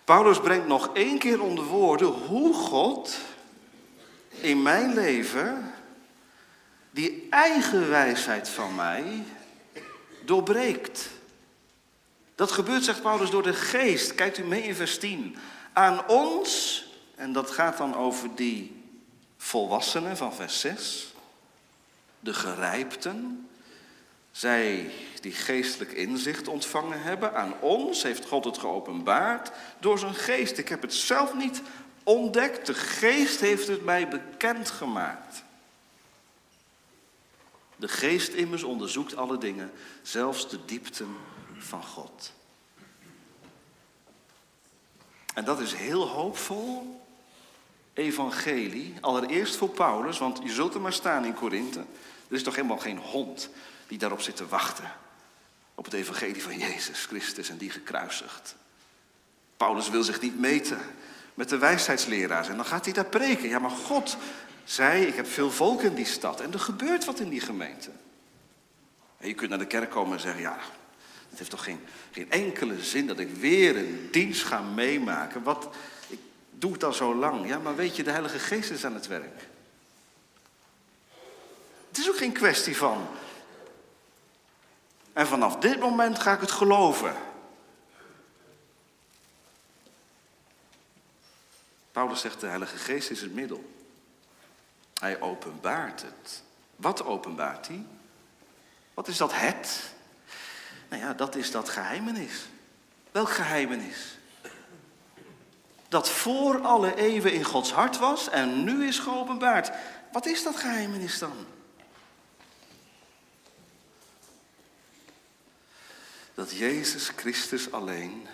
Paulus 0.03 0.39
brengt 0.39 0.67
nog 0.67 0.89
één 0.93 1.17
keer 1.17 1.41
onder 1.41 1.63
woorden 1.63 2.07
hoe 2.07 2.53
God 2.53 3.17
in 4.29 4.61
mijn 4.61 4.93
leven 4.93 5.73
die 6.91 7.27
eigen 7.29 7.89
wijsheid 7.89 8.49
van 8.49 8.75
mij 8.75 9.23
doorbreekt. 10.25 11.09
Dat 12.41 12.51
gebeurt, 12.51 12.83
zegt 12.83 13.01
Paulus, 13.01 13.29
door 13.29 13.43
de 13.43 13.53
geest. 13.53 14.15
Kijkt 14.15 14.37
u 14.37 14.43
mee 14.43 14.63
in 14.63 14.75
vers 14.75 14.97
10. 14.97 15.35
Aan 15.73 16.07
ons, 16.07 16.83
en 17.15 17.33
dat 17.33 17.51
gaat 17.51 17.77
dan 17.77 17.95
over 17.95 18.35
die 18.35 18.83
volwassenen 19.37 20.17
van 20.17 20.33
vers 20.33 20.59
6, 20.59 21.13
de 22.19 22.33
gerijpten, 22.33 23.47
zij 24.31 24.91
die 25.19 25.31
geestelijk 25.31 25.91
inzicht 25.91 26.47
ontvangen 26.47 27.01
hebben, 27.01 27.35
aan 27.35 27.59
ons 27.59 28.03
heeft 28.03 28.25
God 28.25 28.45
het 28.45 28.57
geopenbaard 28.57 29.51
door 29.79 29.99
zijn 29.99 30.15
geest. 30.15 30.57
Ik 30.57 30.69
heb 30.69 30.81
het 30.81 30.93
zelf 30.93 31.33
niet 31.33 31.61
ontdekt, 32.03 32.65
de 32.65 32.73
geest 32.73 33.39
heeft 33.39 33.67
het 33.67 33.83
mij 33.83 34.07
bekendgemaakt. 34.07 35.43
De 37.75 37.87
geest 37.87 38.33
immers 38.33 38.63
onderzoekt 38.63 39.15
alle 39.15 39.37
dingen, 39.37 39.71
zelfs 40.01 40.49
de 40.49 40.59
diepten 40.65 41.15
van 41.63 41.83
God. 41.83 42.33
En 45.33 45.45
dat 45.45 45.59
is 45.59 45.73
heel 45.73 46.07
hoopvol 46.07 47.01
evangelie. 47.93 48.93
Allereerst 49.01 49.55
voor 49.55 49.69
Paulus, 49.69 50.17
want 50.17 50.39
je 50.43 50.51
zult 50.51 50.73
er 50.73 50.81
maar 50.81 50.93
staan 50.93 51.25
in 51.25 51.33
Korinthe. 51.33 51.79
Er 52.27 52.35
is 52.35 52.43
toch 52.43 52.55
helemaal 52.55 52.77
geen 52.77 52.97
hond 52.97 53.49
die 53.87 53.97
daarop 53.97 54.21
zit 54.21 54.35
te 54.35 54.47
wachten. 54.47 54.91
Op 55.75 55.85
het 55.85 55.93
evangelie 55.93 56.43
van 56.43 56.57
Jezus 56.57 57.05
Christus 57.05 57.49
en 57.49 57.57
die 57.57 57.69
gekruisigd. 57.69 58.55
Paulus 59.57 59.89
wil 59.89 60.03
zich 60.03 60.21
niet 60.21 60.39
meten 60.39 60.79
met 61.33 61.49
de 61.49 61.57
wijsheidsleraars. 61.57 62.47
En 62.47 62.55
dan 62.55 62.65
gaat 62.65 62.85
hij 62.85 62.93
daar 62.93 63.05
preken. 63.05 63.49
Ja, 63.49 63.59
maar 63.59 63.69
God 63.69 64.17
zei, 64.63 65.05
ik 65.05 65.15
heb 65.15 65.27
veel 65.27 65.51
volk 65.51 65.81
in 65.81 65.93
die 65.93 66.05
stad. 66.05 66.39
En 66.39 66.53
er 66.53 66.59
gebeurt 66.59 67.05
wat 67.05 67.19
in 67.19 67.29
die 67.29 67.41
gemeente. 67.41 67.91
En 69.17 69.27
je 69.27 69.33
kunt 69.33 69.49
naar 69.49 69.59
de 69.59 69.65
kerk 69.65 69.89
komen 69.89 70.13
en 70.13 70.19
zeggen, 70.19 70.41
ja, 70.41 70.57
het 71.31 71.39
heeft 71.39 71.49
toch 71.49 71.63
geen, 71.63 71.79
geen 72.11 72.31
enkele 72.31 72.83
zin 72.83 73.07
dat 73.07 73.19
ik 73.19 73.35
weer 73.35 73.77
een 73.77 74.09
dienst 74.11 74.43
ga 74.43 74.61
meemaken. 74.61 75.43
Wat, 75.43 75.75
ik 76.07 76.19
doe 76.51 76.73
het 76.73 76.83
al 76.83 76.93
zo 76.93 77.15
lang. 77.15 77.47
Ja, 77.47 77.59
maar 77.59 77.75
weet 77.75 77.95
je, 77.95 78.03
de 78.03 78.11
Heilige 78.11 78.39
Geest 78.39 78.69
is 78.69 78.85
aan 78.85 78.93
het 78.93 79.07
werk. 79.07 79.47
Het 81.87 81.97
is 81.97 82.09
ook 82.09 82.17
geen 82.17 82.31
kwestie 82.31 82.77
van. 82.77 83.07
En 85.13 85.27
vanaf 85.27 85.55
dit 85.55 85.79
moment 85.79 86.19
ga 86.19 86.33
ik 86.33 86.41
het 86.41 86.51
geloven. 86.51 87.15
Paulus 91.91 92.21
zegt, 92.21 92.39
de 92.39 92.47
Heilige 92.47 92.77
Geest 92.77 93.09
is 93.09 93.21
het 93.21 93.33
middel. 93.33 93.71
Hij 94.99 95.21
openbaart 95.21 96.01
het. 96.01 96.43
Wat 96.75 97.03
openbaart 97.03 97.67
hij? 97.67 97.85
Wat 98.93 99.07
is 99.07 99.17
dat 99.17 99.31
het? 99.33 99.93
Nou 100.91 101.03
ja, 101.03 101.13
dat 101.13 101.35
is 101.35 101.51
dat 101.51 101.69
geheimenis. 101.69 102.45
Welk 103.11 103.29
geheimenis? 103.29 104.17
Dat 105.87 106.09
voor 106.09 106.61
alle 106.61 106.95
eeuwen 106.95 107.33
in 107.33 107.43
Gods 107.43 107.71
hart 107.71 107.97
was 107.97 108.29
en 108.29 108.63
nu 108.63 108.87
is 108.87 108.99
geopenbaard. 108.99 109.71
Wat 110.11 110.25
is 110.25 110.43
dat 110.43 110.55
geheimenis 110.55 111.19
dan? 111.19 111.45
Dat 116.33 116.51
Jezus 116.51 117.09
Christus 117.15 117.71
alleen 117.71 118.27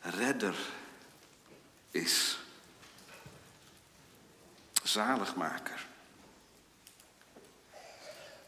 redder 0.00 0.54
is. 1.90 2.38
Zaligmaker 4.82 5.89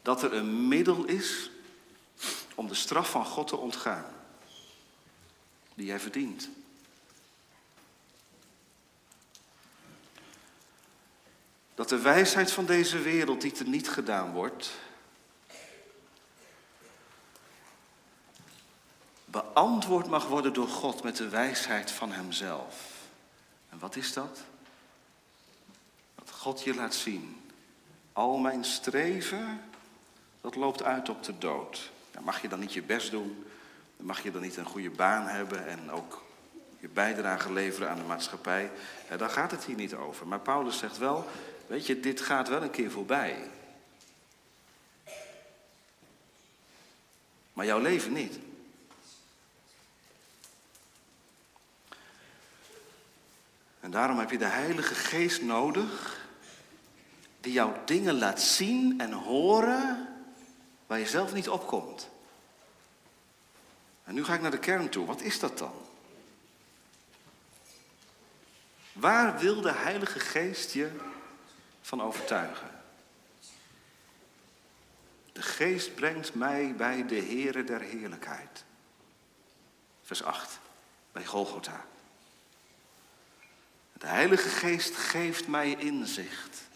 dat 0.02 0.22
er 0.22 0.32
een 0.32 0.68
middel 0.68 1.04
is 1.04 1.50
om 2.54 2.68
de 2.68 2.74
straf 2.74 3.10
van 3.10 3.26
God 3.26 3.48
te 3.48 3.56
ontgaan, 3.56 4.14
die 5.74 5.90
hij 5.90 6.00
verdient. 6.00 6.48
Dat 11.74 11.88
de 11.88 11.98
wijsheid 11.98 12.52
van 12.52 12.66
deze 12.66 12.98
wereld 12.98 13.40
die 13.40 13.56
er 13.58 13.68
niet 13.68 13.88
gedaan 13.88 14.32
wordt, 14.32 14.70
beantwoord 19.24 20.06
mag 20.06 20.26
worden 20.26 20.52
door 20.52 20.68
God 20.68 21.02
met 21.02 21.16
de 21.16 21.28
wijsheid 21.28 21.90
van 21.90 22.12
Hemzelf. 22.12 22.90
En 23.68 23.78
wat 23.78 23.96
is 23.96 24.12
dat? 24.12 24.40
Dat 26.14 26.30
God 26.30 26.62
je 26.62 26.74
laat 26.74 26.94
zien. 26.94 27.50
Al 28.12 28.38
mijn 28.38 28.64
streven 28.64 29.60
dat 30.42 30.54
loopt 30.54 30.82
uit 30.82 31.08
op 31.08 31.22
de 31.22 31.38
dood. 31.38 31.90
Mag 32.20 32.42
je 32.42 32.48
dan 32.48 32.60
niet 32.60 32.72
je 32.72 32.82
best 32.82 33.10
doen, 33.10 33.46
dan 33.96 34.06
mag 34.06 34.22
je 34.22 34.30
dan 34.30 34.42
niet 34.42 34.56
een 34.56 34.64
goede 34.64 34.90
baan 34.90 35.26
hebben 35.26 35.66
en 35.66 35.90
ook 35.90 36.22
je 36.78 36.88
bijdrage 36.88 37.52
leveren 37.52 37.90
aan 37.90 37.96
de 37.96 38.02
maatschappij. 38.02 38.70
Ja, 39.08 39.16
daar 39.16 39.30
gaat 39.30 39.50
het 39.50 39.64
hier 39.64 39.76
niet 39.76 39.94
over. 39.94 40.26
Maar 40.26 40.40
Paulus 40.40 40.78
zegt 40.78 40.98
wel, 40.98 41.26
weet 41.66 41.86
je, 41.86 42.00
dit 42.00 42.20
gaat 42.20 42.48
wel 42.48 42.62
een 42.62 42.70
keer 42.70 42.90
voorbij. 42.90 43.50
Maar 47.52 47.66
jouw 47.66 47.80
leven 47.80 48.12
niet. 48.12 48.38
En 53.80 53.90
daarom 53.90 54.18
heb 54.18 54.30
je 54.30 54.38
de 54.38 54.44
Heilige 54.44 54.94
Geest 54.94 55.42
nodig, 55.42 56.20
die 57.40 57.52
jou 57.52 57.72
dingen 57.84 58.18
laat 58.18 58.40
zien 58.40 59.00
en 59.00 59.12
horen 59.12 60.11
waar 60.92 61.00
je 61.00 61.06
zelf 61.06 61.32
niet 61.32 61.48
opkomt. 61.48 62.08
En 64.04 64.14
nu 64.14 64.24
ga 64.24 64.34
ik 64.34 64.40
naar 64.40 64.50
de 64.50 64.58
kern 64.58 64.88
toe. 64.88 65.06
Wat 65.06 65.20
is 65.20 65.38
dat 65.38 65.58
dan? 65.58 65.72
Waar 68.92 69.38
wil 69.38 69.60
de 69.60 69.72
Heilige 69.72 70.20
Geest 70.20 70.72
je 70.72 70.90
van 71.82 72.02
overtuigen? 72.02 72.70
De 75.32 75.42
Geest 75.42 75.94
brengt 75.94 76.34
mij 76.34 76.74
bij 76.76 77.06
de 77.06 77.22
Heere 77.22 77.64
der 77.64 77.80
Heerlijkheid. 77.80 78.64
Vers 80.02 80.22
8, 80.22 80.58
bij 81.12 81.24
Golgotha. 81.24 81.84
De 83.92 84.06
Heilige 84.06 84.48
Geest 84.48 84.96
geeft 84.96 85.46
mij 85.46 85.74
inzicht. 85.74 86.70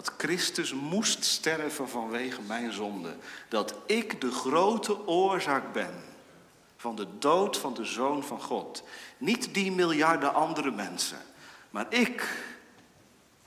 Dat 0.00 0.12
Christus 0.16 0.72
moest 0.72 1.24
sterven 1.24 1.88
vanwege 1.88 2.42
mijn 2.42 2.72
zonde. 2.72 3.16
Dat 3.48 3.74
ik 3.86 4.20
de 4.20 4.30
grote 4.30 5.06
oorzaak 5.06 5.72
ben 5.72 6.04
van 6.76 6.96
de 6.96 7.06
dood 7.18 7.56
van 7.56 7.74
de 7.74 7.84
Zoon 7.84 8.24
van 8.24 8.42
God. 8.42 8.82
Niet 9.18 9.54
die 9.54 9.72
miljarden 9.72 10.34
andere 10.34 10.70
mensen, 10.70 11.18
maar 11.70 11.86
ik. 11.88 12.44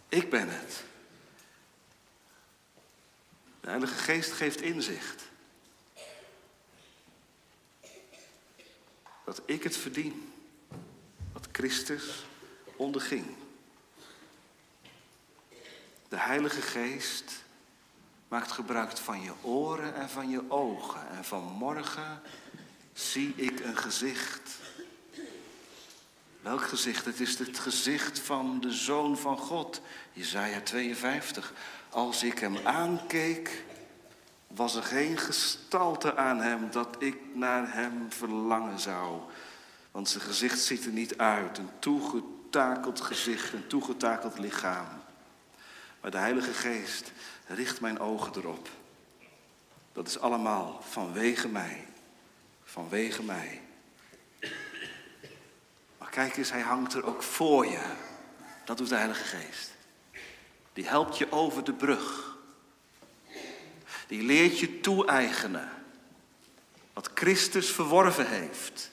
Ik 0.10 0.30
ben 0.30 0.50
het. 0.50 0.84
De 3.62 3.70
Heilige 3.70 3.96
Geest 3.96 4.32
geeft 4.32 4.62
inzicht. 4.62 5.24
Dat 9.26 9.42
ik 9.46 9.64
het 9.64 9.78
verdien. 9.78 10.34
Wat 11.32 11.48
Christus 11.52 12.26
onderging. 12.76 13.43
De 16.14 16.20
Heilige 16.20 16.62
Geest 16.62 17.44
maakt 18.28 18.52
gebruik 18.52 18.98
van 18.98 19.22
je 19.22 19.32
oren 19.42 19.96
en 19.96 20.10
van 20.10 20.30
je 20.30 20.42
ogen. 20.48 21.10
En 21.10 21.24
vanmorgen 21.24 22.22
zie 22.94 23.34
ik 23.36 23.60
een 23.60 23.78
gezicht. 23.78 24.50
Welk 26.42 26.62
gezicht? 26.62 27.06
Het 27.06 27.20
is 27.20 27.40
het 27.40 27.60
gezicht 27.60 28.20
van 28.20 28.60
de 28.62 28.72
Zoon 28.72 29.18
van 29.18 29.38
God. 29.38 29.82
Jezaja 30.12 30.62
52. 30.62 31.54
Als 31.90 32.24
ik 32.24 32.40
hem 32.40 32.58
aankeek, 32.64 33.64
was 34.48 34.76
er 34.76 34.84
geen 34.84 35.18
gestalte 35.18 36.16
aan 36.16 36.42
hem 36.42 36.72
dat 36.72 36.96
ik 37.00 37.18
naar 37.34 37.74
hem 37.74 38.12
verlangen 38.12 38.80
zou. 38.80 39.22
Want 39.92 40.10
zijn 40.10 40.24
gezicht 40.24 40.60
ziet 40.60 40.86
er 40.86 40.92
niet 40.92 41.18
uit. 41.18 41.58
Een 41.58 41.70
toegetakeld 41.80 43.02
gezicht, 43.02 43.54
een 43.54 43.68
toegetakeld 43.68 44.40
lichaam. 44.40 45.03
Maar 46.04 46.12
de 46.12 46.18
Heilige 46.18 46.54
Geest 46.54 47.12
richt 47.48 47.82
mijn 47.82 48.00
ogen 48.00 48.32
erop. 48.36 48.70
Dat 49.94 50.08
is 50.08 50.20
allemaal 50.20 50.82
vanwege 50.90 51.48
mij. 51.48 51.86
Vanwege 52.64 53.24
mij. 53.24 53.62
Maar 55.98 56.10
kijk 56.10 56.38
eens, 56.38 56.52
hij 56.52 56.62
hangt 56.62 56.94
er 56.94 57.06
ook 57.06 57.24
voor 57.24 57.66
je. 57.66 57.82
Dat 58.66 58.78
doet 58.78 58.90
de 58.90 58.96
Heilige 58.96 59.24
Geest. 59.24 59.72
Die 60.74 60.88
helpt 60.88 61.18
je 61.18 61.32
over 61.32 61.64
de 61.64 61.74
brug. 61.74 62.38
Die 64.08 64.24
leert 64.24 64.60
je 64.60 64.80
toe-eigenen. 64.80 65.70
Wat 66.94 67.10
Christus 67.14 67.72
verworven 67.72 68.28
heeft. 68.28 68.92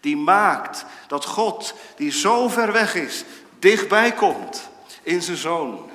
Die 0.00 0.16
maakt 0.16 0.84
dat 1.08 1.24
God, 1.24 1.74
die 1.96 2.10
zo 2.10 2.48
ver 2.48 2.72
weg 2.72 2.94
is, 2.94 3.24
dichtbij 3.58 4.12
komt 4.12 4.68
in 5.02 5.22
zijn 5.22 5.36
zoon. 5.36 5.94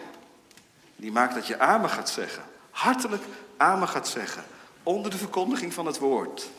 Die 1.02 1.12
maakt 1.12 1.34
dat 1.34 1.48
je 1.48 1.60
amen 1.60 1.90
gaat 1.90 2.10
zeggen. 2.10 2.44
Hartelijk 2.72 3.24
amen 3.58 3.88
gaat 3.88 4.08
zeggen. 4.08 4.44
Onder 4.84 5.12
de 5.12 5.18
verkondiging 5.18 5.74
van 5.74 5.86
het 5.86 5.98
woord. 5.98 6.50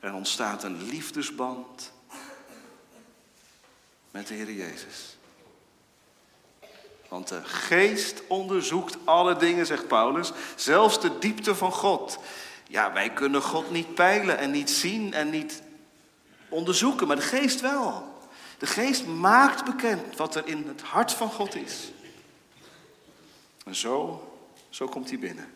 Er 0.00 0.14
ontstaat 0.14 0.64
een 0.64 0.82
liefdesband 0.82 1.92
met 4.10 4.26
de 4.26 4.34
Heer 4.34 4.52
Jezus. 4.52 5.16
Want 7.08 7.28
de 7.28 7.44
geest 7.44 8.22
onderzoekt 8.26 8.96
alle 9.04 9.36
dingen, 9.36 9.66
zegt 9.66 9.88
Paulus, 9.88 10.32
zelfs 10.56 11.00
de 11.00 11.18
diepte 11.18 11.54
van 11.54 11.72
God. 11.72 12.18
Ja, 12.68 12.92
wij 12.92 13.10
kunnen 13.10 13.42
God 13.42 13.70
niet 13.70 13.94
peilen 13.94 14.38
en 14.38 14.50
niet 14.50 14.70
zien 14.70 15.14
en 15.14 15.30
niet 15.30 15.62
onderzoeken, 16.48 17.06
maar 17.06 17.16
de 17.16 17.22
geest 17.22 17.60
wel. 17.60 18.18
De 18.58 18.66
geest 18.66 19.06
maakt 19.06 19.64
bekend 19.64 20.16
wat 20.16 20.34
er 20.34 20.46
in 20.46 20.64
het 20.66 20.82
hart 20.82 21.12
van 21.12 21.30
God 21.30 21.54
is. 21.54 21.92
En 23.64 23.74
zo, 23.74 24.26
zo 24.70 24.88
komt 24.88 25.08
hij 25.08 25.18
binnen. 25.18 25.52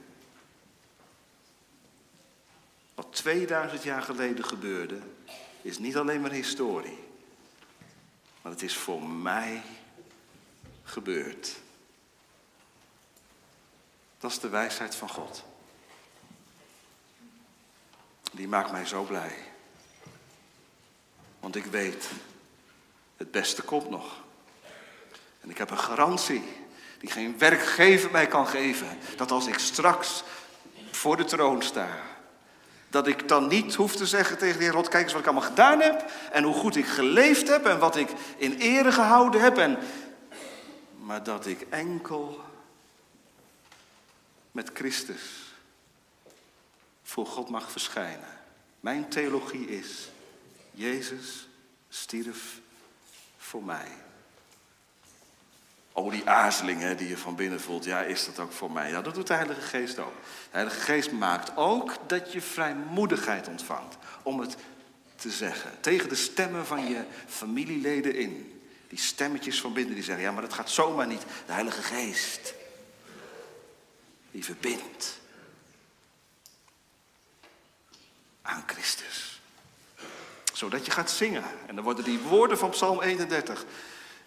Wat 2.95 3.13
2000 3.13 3.83
jaar 3.83 4.03
geleden 4.03 4.45
gebeurde, 4.45 4.99
is 5.63 5.79
niet 5.79 5.97
alleen 5.97 6.21
maar 6.21 6.31
historie. 6.31 6.99
Maar 8.43 8.53
het 8.53 8.63
is 8.63 8.77
voor 8.77 9.03
mij 9.03 9.63
gebeurd. 10.85 11.57
Dat 14.19 14.31
is 14.31 14.39
de 14.39 14.49
wijsheid 14.49 14.95
van 14.95 15.09
God. 15.09 15.45
Die 18.33 18.49
maakt 18.49 18.73
mij 18.73 18.87
zo 18.87 19.03
blij. 19.03 19.35
Want 21.41 21.57
ik 21.57 21.65
weet, 21.65 22.11
het 23.17 23.31
beste 23.31 23.63
komt 23.63 23.91
nog. 23.91 24.25
En 25.41 25.51
ik 25.51 25.59
heb 25.59 25.71
een 25.71 25.79
garantie 25.79 26.66
die 26.99 27.11
geen 27.11 27.39
werkgever 27.39 28.11
mij 28.11 28.27
kan 28.27 28.47
geven. 28.47 28.99
Dat 29.17 29.31
als 29.31 29.47
ik 29.47 29.59
straks 29.59 30.23
voor 30.91 31.17
de 31.17 31.25
troon 31.25 31.63
sta, 31.63 31.89
dat 32.89 33.07
ik 33.07 33.29
dan 33.29 33.47
niet 33.47 33.75
hoef 33.75 33.97
te 33.97 34.07
zeggen 34.07 34.39
tegen 34.39 34.59
de 34.59 34.65
Heer 34.65 34.89
kijk 34.89 35.05
eens 35.05 35.13
wat 35.13 35.21
ik 35.21 35.29
allemaal 35.29 35.49
gedaan 35.49 35.81
heb. 35.81 36.11
En 36.33 36.45
hoe 36.45 36.55
goed 36.55 36.77
ik 36.77 36.87
geleefd 36.87 37.49
heb 37.49 37.67
en 37.67 37.79
wat 37.79 37.97
ik 37.97 38.09
in 38.37 38.57
ere 38.59 38.93
gehouden 38.93 39.41
heb. 39.41 39.59
En... 39.59 39.79
Maar 40.99 41.23
dat 41.23 41.47
ik 41.47 41.67
enkel 41.71 42.45
met 44.53 44.71
Christus 44.75 45.55
voor 47.03 47.27
God 47.27 47.49
mag 47.49 47.71
verschijnen. 47.71 48.39
Mijn 48.81 49.09
theologie 49.09 49.69
is, 49.69 50.11
Jezus 50.71 51.49
stierf 51.89 52.61
voor 53.37 53.65
mij. 53.65 53.89
Oh, 55.97 56.11
die 56.11 56.29
aarzeling 56.29 56.95
die 56.95 57.09
je 57.09 57.17
van 57.17 57.35
binnen 57.35 57.61
voelt, 57.61 57.85
ja, 57.85 58.03
is 58.03 58.25
dat 58.25 58.39
ook 58.39 58.53
voor 58.53 58.71
mij? 58.71 58.91
Ja, 58.91 59.03
dat 59.03 59.15
doet 59.15 59.27
de 59.27 59.35
Heilige 59.35 59.61
Geest 59.61 59.99
ook. 59.99 60.15
De 60.25 60.51
Heilige 60.51 60.81
Geest 60.81 61.13
maakt 61.13 61.57
ook 61.57 61.97
dat 62.07 62.33
je 62.33 62.41
vrijmoedigheid 62.41 63.49
ontvangt 63.49 63.97
om 64.23 64.41
het 64.41 64.57
te 65.15 65.31
zeggen. 65.31 65.71
Tegen 65.81 66.09
de 66.09 66.15
stemmen 66.15 66.67
van 66.67 66.89
je 66.89 67.05
familieleden 67.27 68.15
in. 68.15 68.63
Die 68.89 68.99
stemmetjes 68.99 69.61
van 69.61 69.73
binnen 69.73 69.95
die 69.95 70.03
zeggen, 70.05 70.25
ja, 70.25 70.33
maar 70.33 70.43
dat 70.43 70.53
gaat 70.53 70.71
zomaar 70.71 71.07
niet. 71.07 71.23
De 71.47 71.53
Heilige 71.53 71.83
Geest, 71.83 72.55
die 74.31 74.45
verbindt 74.45 75.19
aan 78.43 78.63
Christus. 78.67 79.41
Zodat 80.53 80.87
je 80.87 80.91
gaat 80.91 81.11
zingen. 81.11 81.45
En 81.67 81.75
dan 81.75 81.85
worden 81.85 82.05
die 82.05 82.19
woorden 82.19 82.59
van 82.59 82.71
Psalm 82.71 83.03
31 83.03 83.65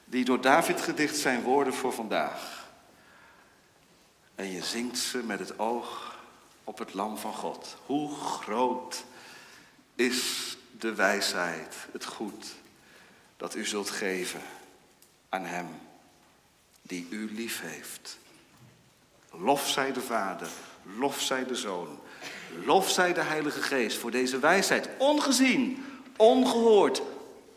die 0.10 0.26
door 0.26 0.42
David 0.42 0.82
gedicht 0.82 1.18
zijn 1.18 1.42
woorden 1.42 1.74
voor 1.74 1.94
vandaag. 1.94 2.68
En 4.36 4.52
je 4.52 4.64
zingt 4.64 4.98
ze 4.98 5.18
met 5.18 5.40
het 5.40 5.60
oog 5.60 6.18
op 6.64 6.78
het 6.78 6.94
lam 6.94 7.18
van 7.18 7.34
God. 7.34 7.78
Hoe 7.86 8.16
groot 8.16 9.04
is 9.96 10.58
de 10.80 10.96
wijsheid, 10.96 11.76
het 11.92 12.06
goed 12.06 12.46
dat 13.38 13.56
u 13.56 13.66
zult 13.66 13.90
geven 13.90 14.42
aan 15.30 15.46
hem 15.46 15.68
die 16.82 17.08
u 17.10 17.32
lief 17.36 17.62
heeft. 17.62 18.18
Lof 19.32 19.68
zij 19.68 19.94
de 19.94 20.02
Vader, 20.02 20.50
lof 20.98 21.22
zij 21.22 21.46
de 21.46 21.56
Zoon, 21.56 22.00
lof 22.66 22.90
zij 22.90 23.14
de 23.14 23.22
Heilige 23.22 23.62
Geest 23.62 23.98
voor 23.98 24.12
deze 24.12 24.40
wijsheid, 24.40 24.90
ongezien, 24.98 25.86
ongehoord, 26.18 27.02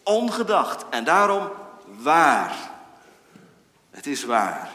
ongedacht. 0.03 0.89
En 0.89 1.05
daarom 1.05 1.51
waar. 1.97 2.71
Het 3.91 4.07
is 4.07 4.25
waar. 4.25 4.71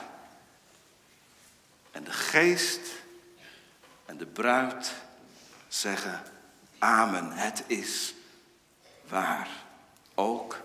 En 1.92 2.04
de 2.04 2.12
geest 2.12 2.90
en 4.06 4.18
de 4.18 4.26
bruid 4.26 4.94
zeggen 5.68 6.24
amen. 6.80 7.32
Het 7.32 7.64
is 7.68 8.14
waar. 9.08 9.48
Ook 10.16 10.62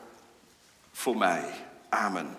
voor 0.92 1.16
mij. 1.16 1.64
Amen. 1.88 2.36